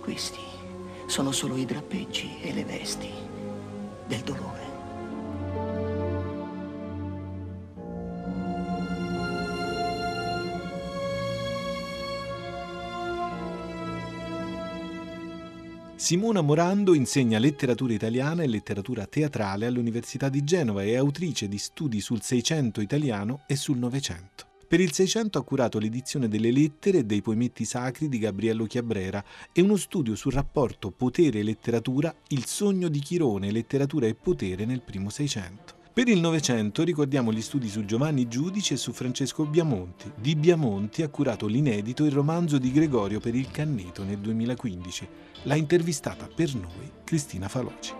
[0.00, 0.54] Questi
[1.06, 3.10] sono solo i drappeggi e le vesti
[4.06, 4.56] del dolore.
[16.06, 21.58] Simona Morando insegna letteratura italiana e letteratura teatrale all'Università di Genova e è autrice di
[21.58, 24.45] studi sul Seicento italiano e sul Novecento.
[24.68, 29.24] Per il Seicento ha curato l'edizione delle lettere e dei poemetti sacri di Gabriello Chiabrera
[29.52, 34.64] e uno studio sul rapporto potere e letteratura, il sogno di Chirone, letteratura e potere
[34.64, 35.74] nel primo Seicento.
[35.92, 40.10] Per il Novecento ricordiamo gli studi su Giovanni Giudice e su Francesco Biamonti.
[40.16, 45.08] Di Biamonti ha curato l'inedito Il romanzo di Gregorio per il Canneto nel 2015.
[45.44, 47.94] L'ha intervistata per noi Cristina Faloci.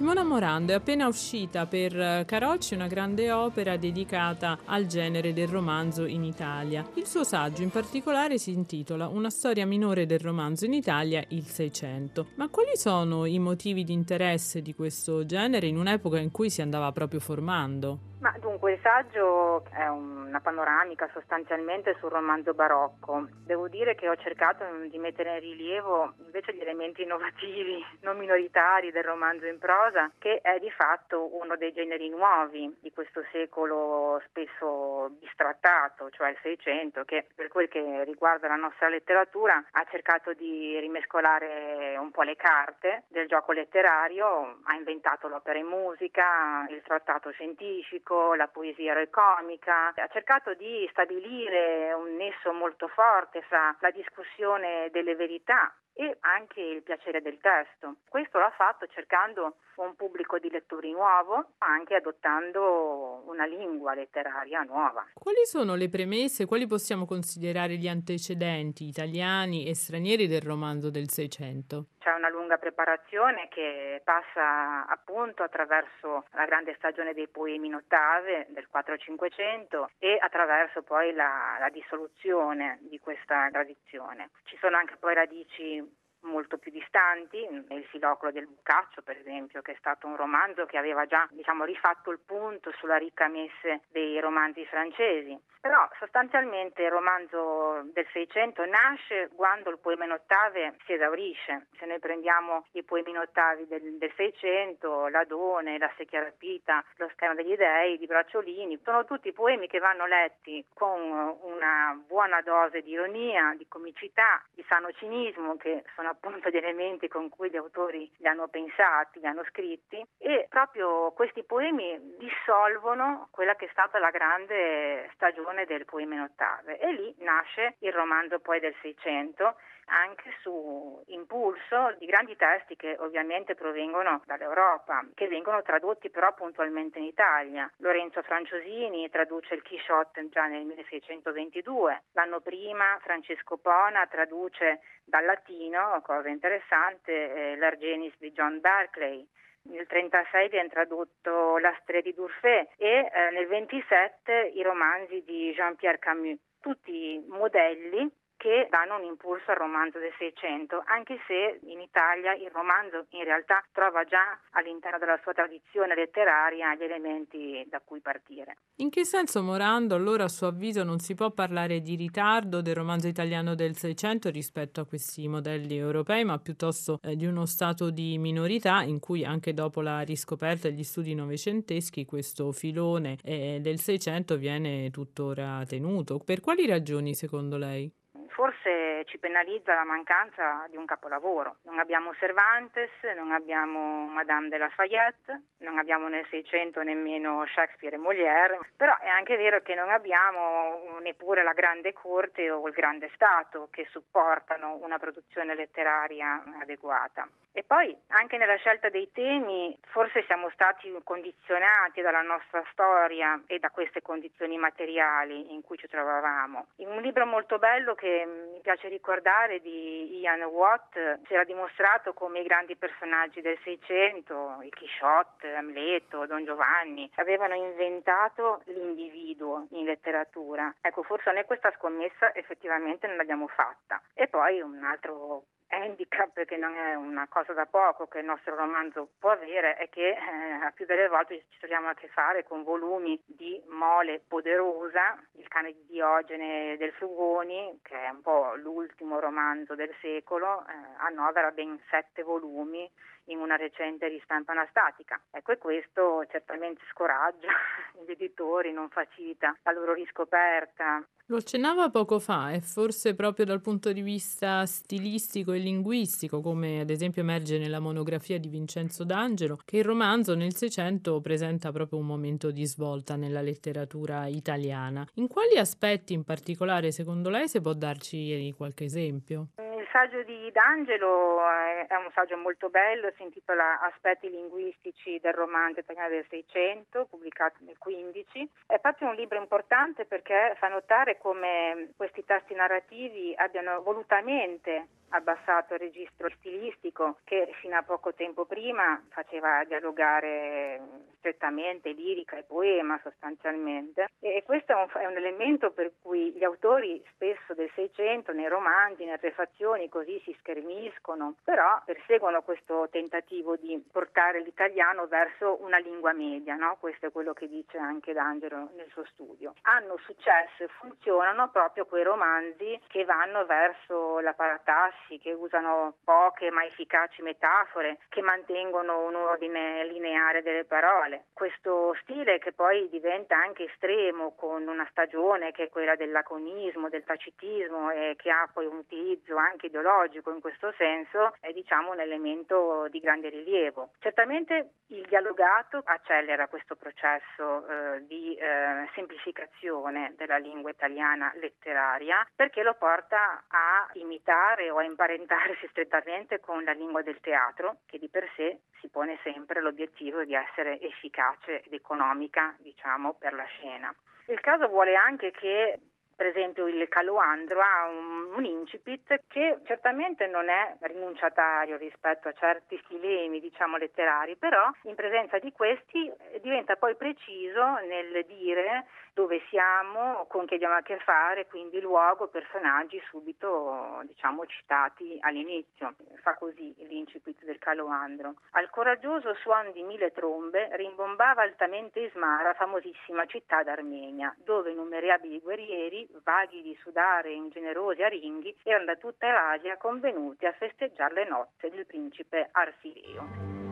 [0.00, 5.46] Simona Morando è appena uscita per eh, Carocci una grande opera dedicata al genere del
[5.46, 6.88] romanzo in Italia.
[6.94, 11.44] Il suo saggio in particolare si intitola Una storia minore del romanzo in Italia, il
[11.44, 12.28] Seicento.
[12.36, 16.62] Ma quali sono i motivi di interesse di questo genere in un'epoca in cui si
[16.62, 18.09] andava proprio formando?
[18.20, 23.26] Ma dunque il saggio è una panoramica sostanzialmente sul romanzo barocco.
[23.46, 28.90] Devo dire che ho cercato di mettere in rilievo invece gli elementi innovativi, non minoritari
[28.90, 34.20] del romanzo in prosa, che è di fatto uno dei generi nuovi di questo secolo
[34.26, 40.34] spesso bistrattato, cioè il Seicento, che per quel che riguarda la nostra letteratura ha cercato
[40.34, 46.82] di rimescolare un po' le carte del gioco letterario, ha inventato l'opera in musica, il
[46.82, 53.76] trattato scientifico, classico, la poesia eroicomica, ha cercato di stabilire un nesso molto forte fra
[53.80, 57.96] la discussione delle verità e anche il piacere del testo.
[58.08, 65.06] Questo l'ha fatto cercando un pubblico di lettori nuovo, anche adottando una lingua letteraria nuova.
[65.14, 71.08] Quali sono le premesse, quali possiamo considerare gli antecedenti italiani e stranieri del romanzo del
[71.08, 71.86] Seicento?
[71.98, 78.46] C'è una lunga preparazione che passa appunto attraverso la grande stagione dei poemi in ottave
[78.50, 84.30] del 4-500 e attraverso poi la, la dissoluzione di questa tradizione.
[84.44, 85.89] Ci sono anche poi radici
[86.22, 90.78] molto più distanti, il filocolo del Boccaccio per esempio, che è stato un romanzo che
[90.78, 95.38] aveva già diciamo, rifatto il punto sulla ricca messe dei romanzi francesi.
[95.60, 101.66] Però sostanzialmente il romanzo del Seicento nasce quando il poema in ottave si esaurisce.
[101.76, 107.34] Se noi prendiamo i poemi in ottavi del, Seicento, l'Adone, la Secchia rapita, lo schermo
[107.34, 112.92] degli dei di Bracciolini, sono tutti poemi che vanno letti con una buona dose di
[112.92, 118.10] ironia, di comicità, di sano cinismo, che sono appunto gli elementi con cui gli autori
[118.16, 123.98] li hanno pensati, li hanno scritti e proprio questi poemi dissolvono quella che è stata
[123.98, 129.56] la grande stagione del poema in ottave e lì nasce il romanzo poi del Seicento
[129.90, 136.98] anche su impulso di grandi testi che ovviamente provengono dall'Europa, che vengono tradotti però puntualmente
[136.98, 137.70] in Italia.
[137.78, 146.00] Lorenzo Franciosini traduce il Quixote già nel 1622, l'anno prima Francesco Pona traduce dal latino,
[146.02, 149.26] cosa interessante, eh, l'Argenis di John Barclay.
[149.62, 155.52] Nel 1936 viene tradotto La Strade di Durfé e eh, nel 1927 i romanzi di
[155.52, 161.78] Jean-Pierre Camus, tutti modelli che danno un impulso al romanzo del Seicento, anche se in
[161.78, 167.82] Italia il romanzo in realtà trova già all'interno della sua tradizione letteraria gli elementi da
[167.84, 168.56] cui partire.
[168.76, 172.74] In che senso Morando allora a suo avviso non si può parlare di ritardo del
[172.74, 177.90] romanzo italiano del Seicento rispetto a questi modelli europei, ma piuttosto eh, di uno stato
[177.90, 183.78] di minorità in cui anche dopo la riscoperta degli studi novecenteschi questo filone eh, del
[183.80, 186.18] Seicento viene tuttora tenuto.
[186.18, 187.99] Per quali ragioni secondo lei?
[188.30, 191.56] Forse ci penalizza la mancanza di un capolavoro.
[191.62, 197.98] Non abbiamo Cervantes, non abbiamo Madame de Lafayette, non abbiamo nel Seicento nemmeno Shakespeare e
[197.98, 203.10] Molière, però è anche vero che non abbiamo neppure la grande corte o il grande
[203.14, 207.28] Stato che supportano una produzione letteraria adeguata.
[207.52, 213.58] E poi anche nella scelta dei temi forse siamo stati condizionati dalla nostra storia e
[213.58, 216.68] da queste condizioni materiali in cui ci trovavamo.
[216.76, 222.12] In un libro molto bello che mi piace ricordare di Ian Watt si era dimostrato
[222.12, 229.84] come i grandi personaggi del Seicento, il Quixote, Amleto, Don Giovanni, avevano inventato l'individuo in
[229.84, 230.74] letteratura.
[230.80, 234.00] Ecco, forse noi questa scommessa effettivamente non l'abbiamo fatta.
[234.14, 238.54] E poi un altro handicap, che non è una cosa da poco che il nostro
[238.54, 242.44] romanzo può avere, è che eh, a più delle volte ci troviamo a che fare
[242.44, 248.54] con volumi di mole poderosa, il cane di Diogene del Frugoni, che è un po'
[248.56, 252.90] l'ultimo romanzo del secolo, eh, annovera ben sette volumi
[253.30, 255.20] in una recente ristampa anastatica.
[255.30, 257.48] Ecco, e questo certamente scoraggia
[258.06, 261.04] gli editori, non facilita la loro riscoperta.
[261.26, 266.80] Lo accennava poco fa, e forse proprio dal punto di vista stilistico e linguistico, come
[266.80, 272.00] ad esempio emerge nella monografia di Vincenzo D'Angelo, che il romanzo nel Seicento presenta proprio
[272.00, 275.06] un momento di svolta nella letteratura italiana.
[275.14, 279.50] In quali aspetti in particolare, secondo lei, se può darci qualche esempio?
[279.90, 286.08] Saggio di D'Angelo è un saggio molto bello, si intitola Aspetti linguistici del romanzo italiano
[286.08, 288.50] del Seicento, pubblicato nel 15.
[288.66, 295.74] È proprio un libro importante perché fa notare come questi testi narrativi abbiano volutamente abbassato
[295.74, 300.80] il registro stilistico che fino a poco tempo prima faceva dialogare
[301.18, 306.44] strettamente lirica e poema sostanzialmente e questo è un, è un, elemento per cui gli
[306.44, 313.56] autori spesso del Seicento nei romanzi, nelle prefazioni così si schermiscono, però perseguono questo tentativo
[313.56, 316.76] di portare l'italiano verso una lingua media, no?
[316.80, 319.54] questo è quello che dice anche D'Angelo nel suo studio.
[319.62, 325.96] Hanno successo e funzionano proprio quei romanzi che vanno verso la paratassi bassi, che usano
[326.04, 331.26] poche ma efficaci metafore, che mantengono un ordine lineare delle parole.
[331.32, 336.88] Questo stile che poi diventa anche estremo con una stagione che è quella del laconismo,
[336.88, 341.92] del tacitismo e che ha poi un utilizzo anche ideologico in questo senso, è diciamo
[341.92, 343.90] un elemento di grande rilievo.
[343.98, 352.62] Certamente il dialogato accelera questo processo eh, di eh, semplificazione della lingua italiana letteraria perché
[352.62, 358.08] lo porta a imitare o a imparentarsi strettamente con la lingua del teatro, che di
[358.08, 363.94] per sé si pone sempre l'obiettivo di essere efficace ed economica, diciamo, per la scena.
[364.26, 365.78] Il caso vuole anche che
[366.20, 372.34] per esempio il Caloandro ha un, un, incipit che certamente non è rinunciatario rispetto a
[372.34, 376.12] certi stilemi diciamo letterari, però in presenza di questi
[376.42, 382.28] diventa poi preciso nel dire dove siamo, con chi abbiamo a che fare, quindi luogo,
[382.28, 385.94] personaggi subito diciamo citati all'inizio.
[386.22, 388.34] Fa così l'incipit del Caloandro.
[388.52, 396.08] Al coraggioso suon di mille trombe rimbombava altamente Ismara, famosissima città d'Armenia, dove innumerabili guerrieri
[396.22, 401.70] vaghi di sudare in generosi aringhi, erano da tutta l'Asia convenuti a festeggiare le nozze
[401.70, 403.69] del principe Arsileo.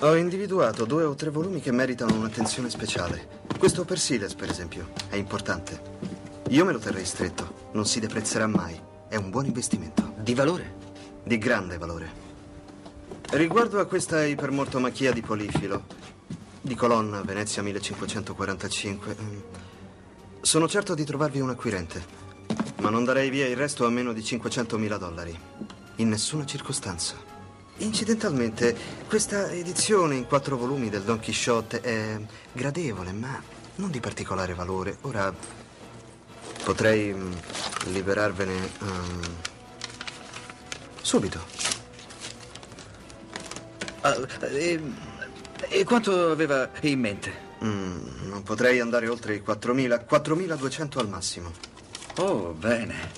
[0.00, 3.40] Ho individuato due o tre volumi che meritano un'attenzione speciale.
[3.58, 5.80] Questo Persiles, per esempio, è importante.
[6.48, 8.78] Io me lo terrei stretto, non si deprezzerà mai.
[9.08, 10.14] È un buon investimento.
[10.18, 10.74] Di valore?
[11.24, 12.20] Di grande valore.
[13.30, 15.84] Riguardo a questa ipermortomachia di Polifilo,
[16.60, 19.16] di colonna Venezia 1545.
[19.20, 19.38] Mm,
[20.40, 22.04] Sono certo di trovarvi un acquirente,
[22.80, 25.38] ma non darei via il resto a meno di 500.000 dollari.
[25.96, 27.30] In nessuna circostanza.
[27.82, 28.76] Incidentalmente,
[29.08, 32.20] questa edizione in quattro volumi del Don Quixote è
[32.52, 33.42] gradevole, ma
[33.76, 34.98] non di particolare valore.
[35.00, 35.34] Ora
[36.62, 37.32] potrei mm,
[37.86, 39.20] liberarvene um,
[41.00, 41.40] subito.
[44.02, 44.80] Ah, e,
[45.68, 47.32] e quanto aveva in mente?
[47.64, 51.50] Mm, non potrei andare oltre i 4.000, 4.200 al massimo.
[52.18, 53.10] Oh, bene.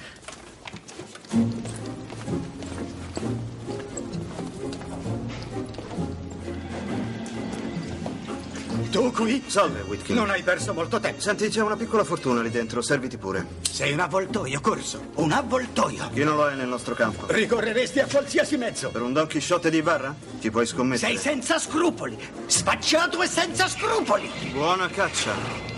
[8.95, 9.43] Tu qui?
[9.49, 10.15] Salve, Whitkin.
[10.15, 11.21] Non hai perso molto tempo.
[11.21, 13.45] Senti, c'è una piccola fortuna lì dentro, serviti pure.
[13.69, 15.07] Sei un avvoltoio, corso.
[15.17, 16.11] Un avvoltoio.
[16.13, 17.27] Chi non lo è nel nostro campo?
[17.27, 18.91] Ricorreresti a qualsiasi mezzo.
[18.91, 20.15] Per un Don Chisciotte di barra?
[20.41, 21.09] Ti puoi scommettere.
[21.09, 22.17] Sei senza scrupoli.
[22.47, 24.31] Spacciato e senza scrupoli.
[24.53, 25.74] Buona caccia.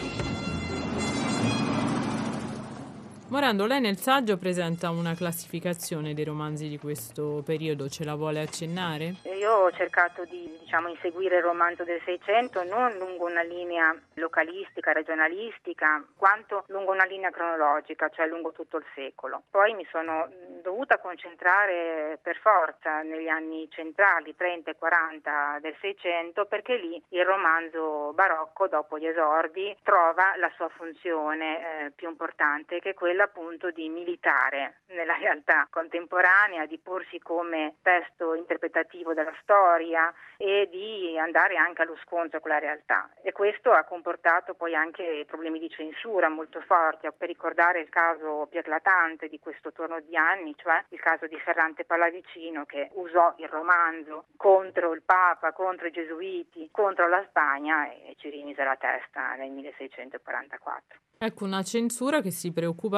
[3.28, 8.40] Morando, lei nel saggio presenta una classificazione dei romanzi di questo periodo, ce la vuole
[8.40, 9.16] accennare?
[9.24, 14.92] Io ho cercato di diciamo, inseguire il romanzo del Seicento non lungo una linea localistica,
[14.92, 19.44] regionalistica, quanto lungo una linea cronologica, cioè lungo tutto il secolo.
[19.48, 20.28] Poi mi sono
[20.62, 27.24] dovuta concentrare per forza negli anni centrali, 30 e 40 del Seicento, perché lì il
[27.24, 33.25] romanzo barocco, dopo gli esordi, trova la sua funzione eh, più importante, che è quella
[33.26, 41.18] appunto di militare nella realtà contemporanea, di porsi come testo interpretativo della storia e di
[41.18, 43.10] andare anche allo scontro con la realtà.
[43.22, 47.08] E questo ha comportato poi anche problemi di censura molto forti.
[47.16, 51.38] Per ricordare il caso più eclatante di questo torno di anni, cioè il caso di
[51.38, 57.90] Ferrante Pallavicino che usò il romanzo contro il Papa, contro i Gesuiti, contro la Spagna
[57.90, 60.98] e ci rimise la testa nel 1644.
[61.18, 62.52] Ecco, una censura che si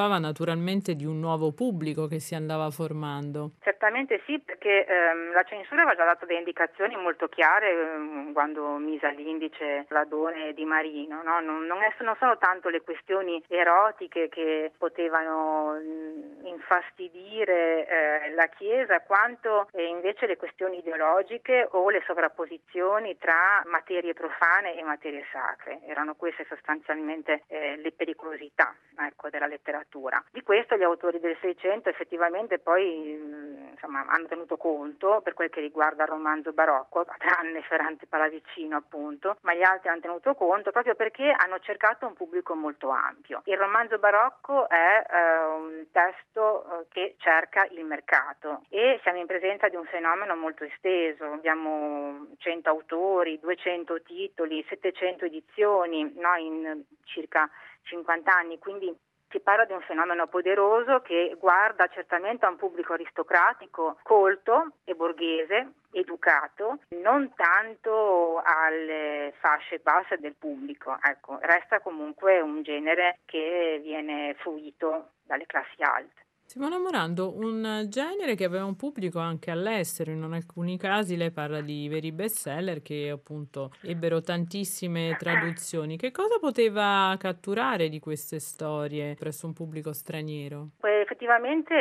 [0.09, 3.51] preoccupava naturalmente di un nuovo pubblico che si andava formando.
[3.61, 8.77] Certamente sì, perché ehm, la censura aveva già dato delle indicazioni molto chiare ehm, quando
[8.77, 11.21] mise all'indice l'Adone di Marino.
[11.23, 11.39] No?
[11.39, 18.47] Non, non, è, non, sono tanto le questioni erotiche che potevano mh, infastidire eh, la
[18.47, 25.25] Chiesa, quanto eh, invece le questioni ideologiche o le sovrapposizioni tra materie profane e materie
[25.31, 25.79] sacre.
[25.85, 29.98] Erano queste sostanzialmente eh, le pericolosità ecco, della letteratura.
[30.31, 35.61] Di questo gli autori del Seicento effettivamente poi insomma, hanno tenuto conto per quel che
[35.61, 40.95] riguarda il romanzo barocco, tranne Ferrante Palavicino appunto, ma gli altri hanno tenuto conto proprio
[40.95, 43.41] perché hanno cercato un pubblico molto ampio.
[43.45, 49.25] Il romanzo barocco è eh, un testo eh, che cerca il mercato e siamo in
[49.25, 56.83] presenza di un fenomeno molto esteso, abbiamo 100 autori, 200 titoli, 700 edizioni no, in
[57.05, 57.49] circa
[57.83, 58.95] 50 anni, quindi
[59.29, 64.95] si parla di un fenomeno poderoso che guarda certamente a un pubblico aristocratico, colto e
[64.95, 70.97] borghese, educato, non tanto alle fasce basse del pubblico.
[71.01, 76.27] Ecco, resta comunque un genere che viene fruito dalle classi alte.
[76.49, 81.61] Simona Morando, un genere che aveva un pubblico anche all'estero, in alcuni casi lei parla
[81.61, 85.95] di veri bestseller che appunto ebbero tantissime traduzioni.
[85.95, 90.69] Che cosa poteva catturare di queste storie presso un pubblico straniero?
[90.81, 91.75] Effettivamente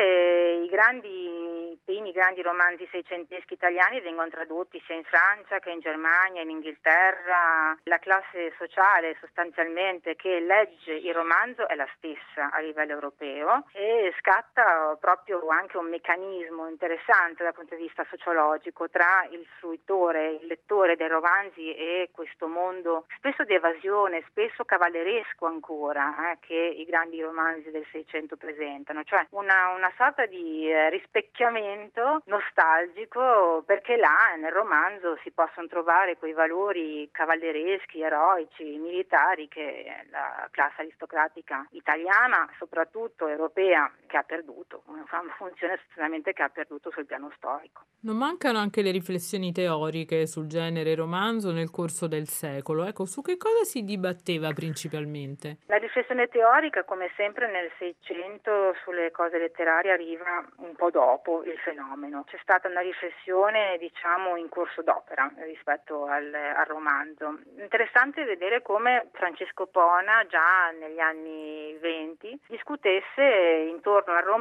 [0.62, 1.48] i grandi
[1.88, 7.78] primi grandi romanzi seicenteschi italiani vengono tradotti sia in Francia che in Germania, in Inghilterra.
[7.84, 14.12] La classe sociale sostanzialmente che legge il romanzo è la stessa a livello europeo e
[14.18, 14.57] scatta
[14.98, 20.96] proprio anche un meccanismo interessante dal punto di vista sociologico tra il fruitore, il lettore
[20.96, 27.20] dei romanzi e questo mondo spesso di evasione, spesso cavalleresco ancora, eh, che i grandi
[27.20, 34.52] romanzi del Seicento presentano, cioè una, una sorta di eh, rispecchiamento nostalgico perché là nel
[34.52, 43.28] romanzo si possono trovare quei valori cavallereschi, eroici, militari che la classe aristocratica italiana, soprattutto
[43.28, 44.47] europea, che ha perduto,
[44.86, 47.82] una funzione sostanzialmente che ha perduto sul piano storico.
[48.00, 52.84] Non mancano anche le riflessioni teoriche sul genere romanzo nel corso del secolo.
[52.84, 55.58] Ecco, su che cosa si dibatteva principalmente?
[55.66, 61.58] La riflessione teorica, come sempre nel Seicento, sulle cose letterarie arriva un po' dopo il
[61.58, 62.24] fenomeno.
[62.24, 67.38] C'è stata una riflessione, diciamo, in corso d'opera rispetto al, al romanzo.
[67.58, 74.37] Interessante vedere come Francesco Pona, già negli anni 20, discutesse intorno al romanzo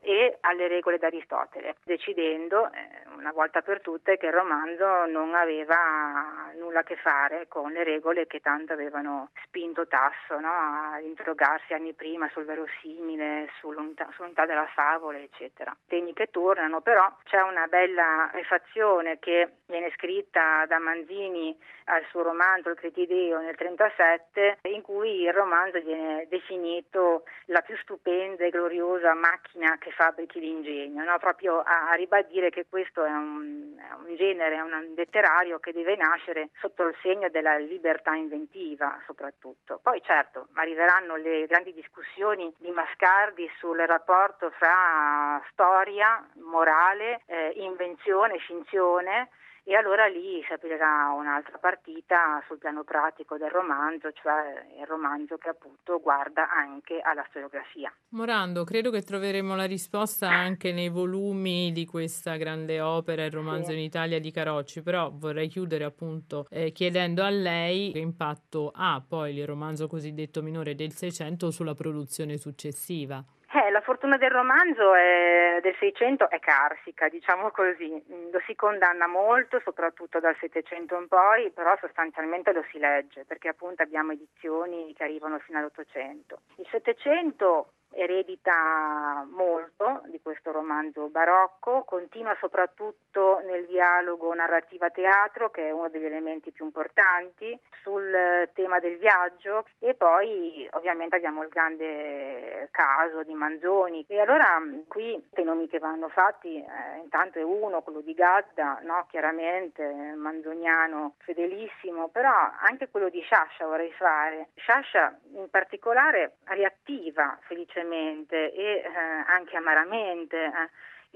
[0.00, 6.50] e alle regole d'Aristotele, decidendo, eh, una volta per tutte che il romanzo non aveva
[6.58, 10.50] nulla a che fare con le regole che tanto avevano spinto Tasso no?
[10.50, 15.76] a interrogarsi anni prima sul verosimile, sull'unità, sull'unità della favola, eccetera.
[15.86, 22.22] Temi che tornano, però c'è una bella refazione che viene scritta da Manzini al suo
[22.22, 28.50] romanzo Il Cretideo nel 1937, in cui il romanzo viene definito la più stupenda e
[28.50, 31.18] gloriosa macchina che fabbrichi l'ingegno, no?
[31.18, 35.72] proprio a, a, ribadire che questo è un, è un genere, è un letterario che
[35.72, 39.80] deve nascere sotto il segno della libertà inventiva soprattutto.
[39.82, 48.38] Poi certo arriveranno le grandi discussioni di Mascardi sul rapporto fra storia, morale, eh, invenzione,
[48.38, 49.28] finzione
[49.68, 55.36] e allora lì si aprirà un'altra partita sul piano pratico del romanzo, cioè il romanzo
[55.36, 57.92] che appunto guarda anche alla storiografia.
[58.12, 63.72] Morando, credo che troveremo la risposta anche nei volumi di questa grande opera, il romanzo
[63.72, 63.76] sì.
[63.76, 69.04] in Italia di Carocci, però vorrei chiudere appunto eh, chiedendo a lei che impatto ha
[69.06, 73.22] poi il romanzo cosiddetto minore del Seicento sulla produzione successiva.
[73.50, 78.54] Eh, la fortuna del romanzo è, del Seicento è carsica, diciamo così, mm, lo si
[78.54, 84.12] condanna molto, soprattutto dal Settecento in poi, però sostanzialmente lo si legge, perché appunto abbiamo
[84.12, 86.42] edizioni che arrivano fino all'Ottocento.
[86.58, 95.70] Il Settecento eredita molto di questo romanzo barocco, continua soprattutto nel dialogo narrativa-teatro, che è
[95.70, 102.68] uno degli elementi più importanti, sul tema del viaggio e poi ovviamente abbiamo il grande
[102.70, 104.04] caso di Manzoni.
[104.08, 108.80] E allora qui i nomi che vanno fatti, eh, intanto è uno, quello di Gadda,
[108.82, 109.06] no?
[109.08, 109.84] chiaramente
[110.16, 114.48] manzoniano fedelissimo, però anche quello di Sciascia vorrei fare.
[114.56, 118.88] Sciascia in particolare riattiva felicemente velocemente e eh,
[119.26, 120.50] anche amaramente eh,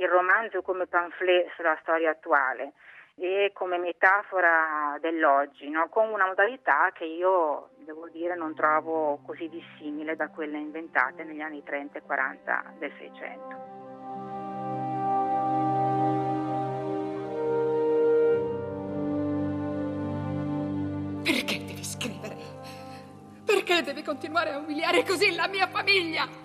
[0.03, 2.73] il romanzo come pamphlet sulla storia attuale
[3.17, 5.89] e come metafora dell'oggi, no?
[5.89, 11.41] con una modalità che io devo dire non trovo così dissimile da quelle inventate negli
[11.41, 13.81] anni 30 e 40 del Seicento.
[21.23, 22.37] Perché devi scrivere?
[23.45, 26.41] Perché devi continuare a umiliare così la mia famiglia?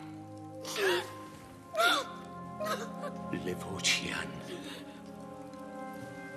[3.31, 4.45] Le voci, Anne.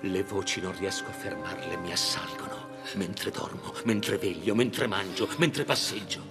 [0.01, 2.69] Le voci non riesco a fermarle, mi assalgono.
[2.95, 6.23] Mentre dormo, mentre veglio, mentre mangio, mentre passeggio.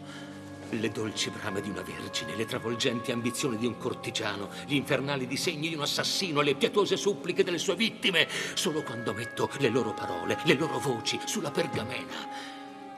[0.72, 5.70] Le dolci brame di una vergine, le travolgenti ambizioni di un cortigiano, gli infernali disegni
[5.70, 8.28] di un assassino, le pietose suppliche delle sue vittime.
[8.56, 12.28] Solo quando metto le loro parole, le loro voci sulla pergamena,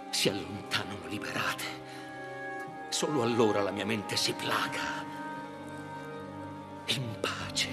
[0.09, 1.90] si allontanano liberate.
[2.91, 4.81] Solo allora la mia mente si placa.
[6.87, 7.69] In pace.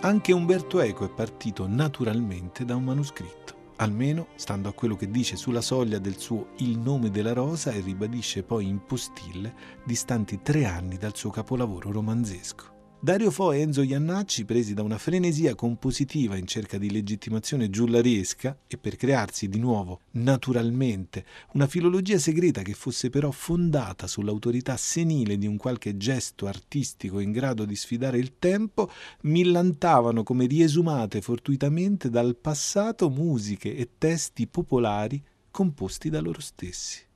[0.00, 5.36] Anche Umberto Eco è partito naturalmente da un manoscritto, almeno stando a quello che dice
[5.36, 9.54] sulla soglia del suo Il nome della rosa e ribadisce poi in postille,
[9.84, 12.69] distanti tre anni dal suo capolavoro romanzesco.
[13.02, 18.58] Dario Fo e Enzo Iannacci, presi da una frenesia compositiva in cerca di legittimazione giullariesca
[18.66, 21.24] e per crearsi di nuovo, naturalmente,
[21.54, 27.32] una filologia segreta che fosse però fondata sull'autorità senile di un qualche gesto artistico in
[27.32, 28.90] grado di sfidare il tempo,
[29.22, 37.08] millantavano come riesumate fortuitamente dal passato musiche e testi popolari composti da loro stessi.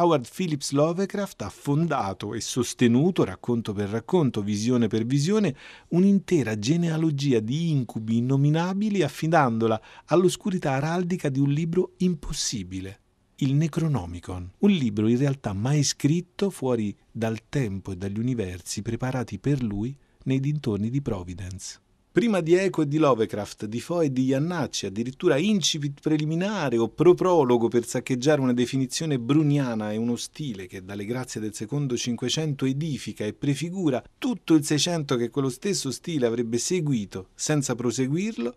[0.00, 5.56] Howard Phillips Lovecraft ha fondato e sostenuto, racconto per racconto, visione per visione,
[5.88, 13.00] un'intera genealogia di incubi innominabili affidandola all'oscurità araldica di un libro impossibile,
[13.38, 19.40] il Necronomicon, un libro in realtà mai scritto fuori dal tempo e dagli universi preparati
[19.40, 21.80] per lui nei dintorni di Providence.
[22.18, 26.88] Prima di Eco e di Lovecraft, di Foe e di Iannacci, addirittura incipit preliminare o
[26.88, 32.64] proprologo per saccheggiare una definizione bruniana e uno stile che dalle grazie del secondo Cinquecento
[32.64, 38.52] edifica e prefigura tutto il Seicento che quello stesso stile avrebbe seguito senza proseguirlo,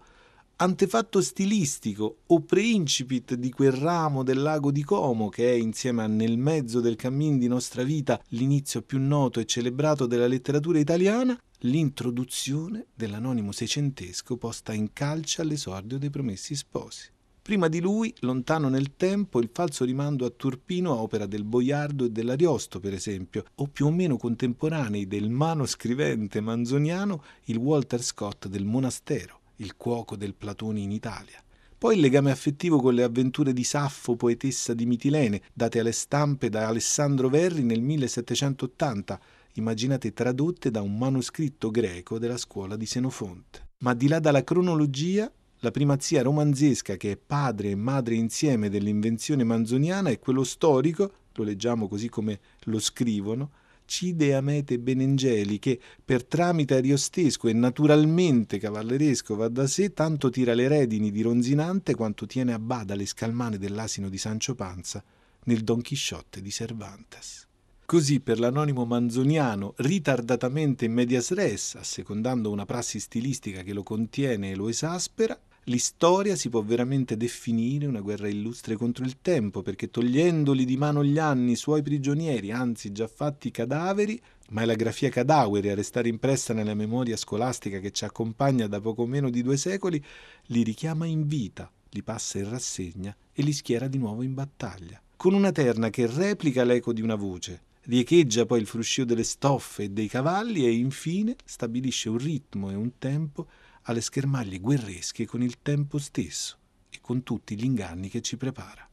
[0.62, 6.08] antefatto stilistico o preincipit di quel ramo del lago di Como che è insieme a
[6.08, 11.36] Nel mezzo del cammin di nostra vita l'inizio più noto e celebrato della letteratura italiana,
[11.62, 17.10] l'introduzione dell'anonimo seicentesco posta in calce all'esordio dei promessi sposi.
[17.42, 22.06] Prima di lui, lontano nel tempo, il falso rimando a Turpino a opera del Boiardo
[22.06, 28.48] e dell'Ariosto, per esempio, o più o meno contemporanei del manoscrivente manzoniano, il Walter Scott
[28.48, 31.42] del Monastero, il cuoco del Platone in Italia.
[31.78, 36.50] Poi il legame affettivo con le avventure di Saffo, poetessa di Mitilene, date alle stampe
[36.50, 39.20] da Alessandro Verri nel 1780,
[39.54, 43.70] immaginate tradotte da un manoscritto greco della scuola di Senofonte.
[43.80, 49.44] Ma di là dalla cronologia, la primazia romanzesca che è padre e madre insieme dell'invenzione
[49.44, 53.52] manzoniana è quello storico, lo leggiamo così come lo scrivono,
[53.92, 60.54] Cide Amete Benengeli, che per tramite ariostesco e naturalmente cavalleresco va da sé, tanto tira
[60.54, 65.04] le redini di Ronzinante quanto tiene a bada le scalmane dell'asino di Sancio Panza
[65.44, 67.46] nel Don Chisciotte di Cervantes.
[67.86, 74.52] Così per l'anonimo manzoniano, ritardatamente in medias res, assecondando una prassi stilistica che lo contiene
[74.52, 79.92] e lo esaspera, L'istoria si può veramente definire una guerra illustre contro il tempo, perché
[79.92, 85.10] togliendoli di mano gli anni suoi prigionieri, anzi già fatti cadaveri, ma è la grafia
[85.10, 89.56] cadaveri a restare impressa nella memoria scolastica che ci accompagna da poco meno di due
[89.56, 90.04] secoli,
[90.48, 95.00] li richiama in vita, li passa in rassegna e li schiera di nuovo in battaglia,
[95.16, 99.84] con una terna che replica l'eco di una voce, riecheggia poi il fruscio delle stoffe
[99.84, 103.48] e dei cavalli e infine stabilisce un ritmo e un tempo
[103.92, 106.58] alle schermaglie guerresche con il tempo stesso
[106.90, 108.86] e con tutti gli inganni che ci prepara.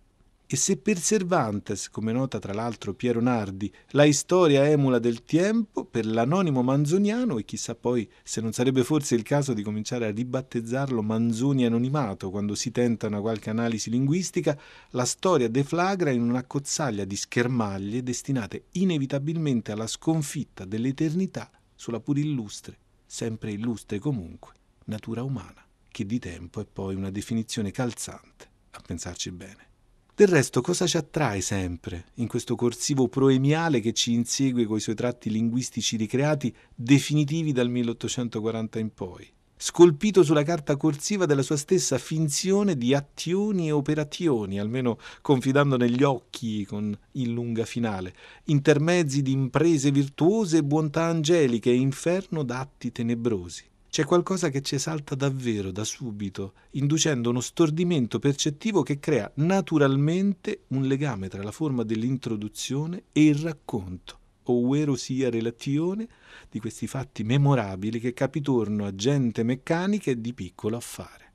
[0.51, 5.85] E se per Cervantes, come nota tra l'altro Piero Nardi, la storia emula del tempo,
[5.85, 10.11] per l'anonimo manzoniano, e chissà poi se non sarebbe forse il caso di cominciare a
[10.11, 14.59] ribattezzarlo Manzoni anonimato quando si tenta una qualche analisi linguistica,
[14.93, 22.17] la storia deflagra in una cozzaglia di schermaglie destinate inevitabilmente alla sconfitta dell'eternità sulla pur
[22.17, 24.55] illustre, sempre illustre comunque,
[24.89, 29.67] natura umana, che di tempo è poi una definizione calzante, a pensarci bene.
[30.15, 34.97] Del resto, cosa ci attrae sempre in questo corsivo proemiale che ci insegue coi suoi
[34.97, 39.31] tratti linguistici ricreati definitivi dal 1840 in poi?
[39.61, 46.03] Scolpito sulla carta corsiva della sua stessa finzione di azioni e operazioni, almeno confidando negli
[46.03, 48.15] occhi con il lunga finale,
[48.45, 53.65] intermezzi di imprese virtuose e bontà angeliche e inferno d'atti tenebrosi.
[53.91, 60.65] C'è qualcosa che ci esalta davvero da subito, inducendo uno stordimento percettivo che crea naturalmente
[60.69, 66.07] un legame tra la forma dell'introduzione e il racconto, ovvero sia relazione
[66.51, 71.28] di questi fatti memorabili che capitorno a gente meccanica e di piccolo affare.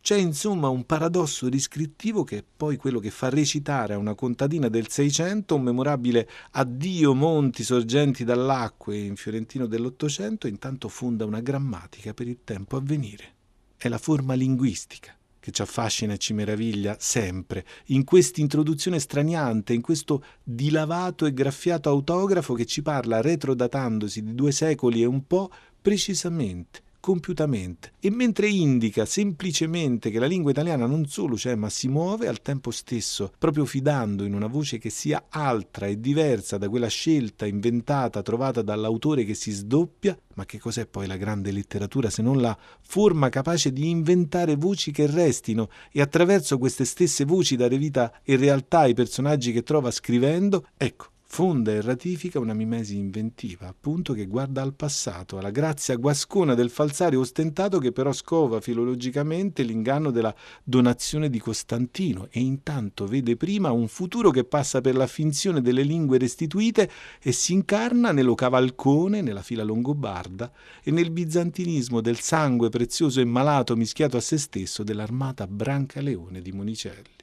[0.00, 4.68] C'è insomma un paradosso riscrittivo che è poi quello che fa recitare a una contadina
[4.68, 11.40] del Seicento un memorabile Addio monti sorgenti dall'acqua in fiorentino dell'Ottocento e intanto fonda una
[11.40, 13.34] grammatica per il tempo a venire.
[13.76, 19.72] È la forma linguistica che ci affascina e ci meraviglia sempre, in questa introduzione straniante,
[19.72, 25.26] in questo dilavato e graffiato autografo che ci parla retrodatandosi di due secoli e un
[25.26, 27.92] po' precisamente compiutamente.
[28.00, 32.42] E mentre indica semplicemente che la lingua italiana non solo c'è ma si muove al
[32.42, 37.46] tempo stesso proprio fidando in una voce che sia altra e diversa da quella scelta
[37.46, 42.42] inventata trovata dall'autore che si sdoppia ma che cos'è poi la grande letteratura se non
[42.42, 45.70] la forma capace di inventare voci che restino?
[45.90, 50.66] E attraverso queste stesse voci dare vita e realtà ai personaggi che trova scrivendo?
[50.76, 56.54] Ecco fonda e ratifica una mimesi inventiva, appunto che guarda al passato, alla grazia guascona
[56.54, 63.36] del falsario ostentato che però scova filologicamente l'inganno della donazione di Costantino e intanto vede
[63.36, 66.90] prima un futuro che passa per la finzione delle lingue restituite
[67.22, 70.50] e si incarna nello cavalcone, nella fila longobarda
[70.82, 76.52] e nel bizantinismo del sangue prezioso e malato mischiato a se stesso dell'armata Brancaleone di
[76.52, 77.17] Monicelli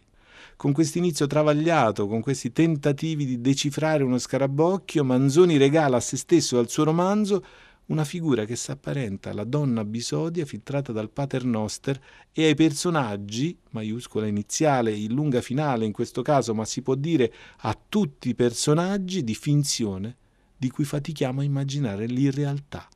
[0.55, 6.17] con questo inizio travagliato, con questi tentativi di decifrare uno scarabocchio, Manzoni regala a se
[6.17, 7.43] stesso e al suo romanzo
[7.87, 12.01] una figura che s'apparenta alla donna bisodia filtrata dal paternoster
[12.31, 17.31] e ai personaggi, maiuscola iniziale, in lunga finale in questo caso, ma si può dire
[17.57, 20.17] a tutti i personaggi di finzione
[20.57, 22.87] di cui fatichiamo a immaginare l'irrealtà.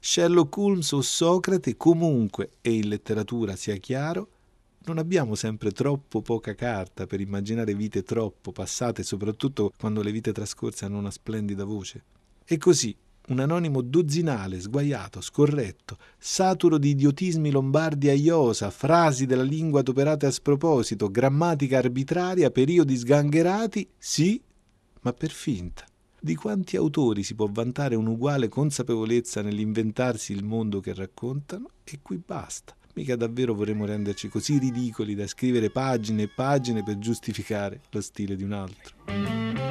[0.00, 4.28] Sherlock Holmes o Socrate comunque, e in letteratura sia chiaro,
[4.84, 10.32] non abbiamo sempre troppo poca carta per immaginare vite troppo passate, soprattutto quando le vite
[10.32, 12.02] trascorse hanno una splendida voce.
[12.44, 12.94] E così,
[13.28, 20.26] un anonimo dozzinale, sguaiato, scorretto, saturo di idiotismi lombardi a iosa, frasi della lingua adoperate
[20.26, 24.42] a sproposito, grammatica arbitraria, periodi sgangherati, sì,
[25.02, 25.84] ma per finta.
[26.20, 31.70] Di quanti autori si può vantare un'uguale consapevolezza nell'inventarsi il mondo che raccontano?
[31.84, 32.76] E qui basta.
[32.94, 38.36] Mica davvero vorremmo renderci così ridicoli da scrivere pagine e pagine per giustificare lo stile
[38.36, 39.61] di un altro.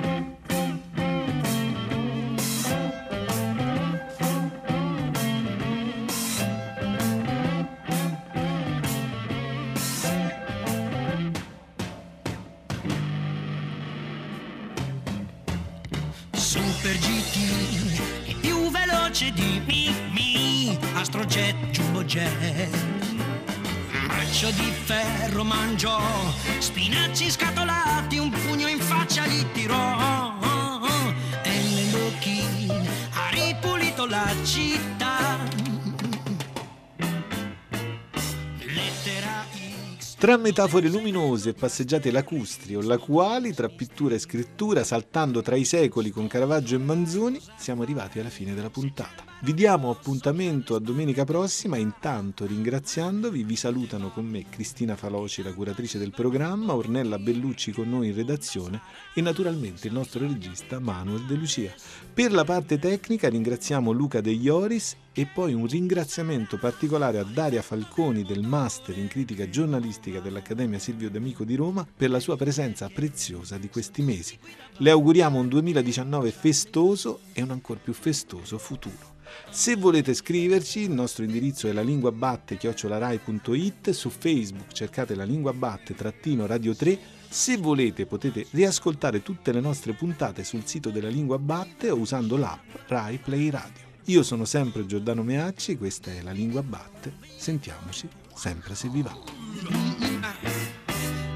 [40.51, 46.09] Metafore luminose e passeggiate lacustri o lacuali, tra pittura e scrittura, saltando tra i secoli
[46.09, 49.23] con Caravaggio e Manzoni, siamo arrivati alla fine della puntata.
[49.43, 55.53] Vi diamo appuntamento a domenica prossima, intanto ringraziandovi vi salutano con me Cristina Faloci, la
[55.53, 58.81] curatrice del programma, Ornella Bellucci con noi in redazione
[59.15, 61.73] e naturalmente il nostro regista Manuel De Lucia.
[62.13, 67.61] Per la parte tecnica ringraziamo Luca De Ioris e poi un ringraziamento particolare a Daria
[67.61, 72.89] Falconi del Master in critica giornalistica dell'Accademia Silvio D'Amico di Roma per la sua presenza
[72.89, 74.37] preziosa di questi mesi.
[74.77, 79.09] Le auguriamo un 2019 festoso e un ancora più festoso futuro.
[79.49, 85.23] Se volete scriverci, il nostro indirizzo è la lingua batte chiocciolarai.it, su Facebook cercate la
[85.23, 86.99] lingua batte radio 3.
[87.29, 92.35] Se volete potete riascoltare tutte le nostre puntate sul sito della lingua batte o usando
[92.35, 93.90] l'app Rai Play Radio.
[94.05, 99.15] Io sono sempre Giordano Meacci, questa è La Lingua Batte, sentiamoci sempre se vi va.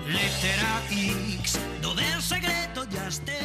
[0.06, 0.82] Lettera
[1.42, 3.45] X, dove il segreto di Astero?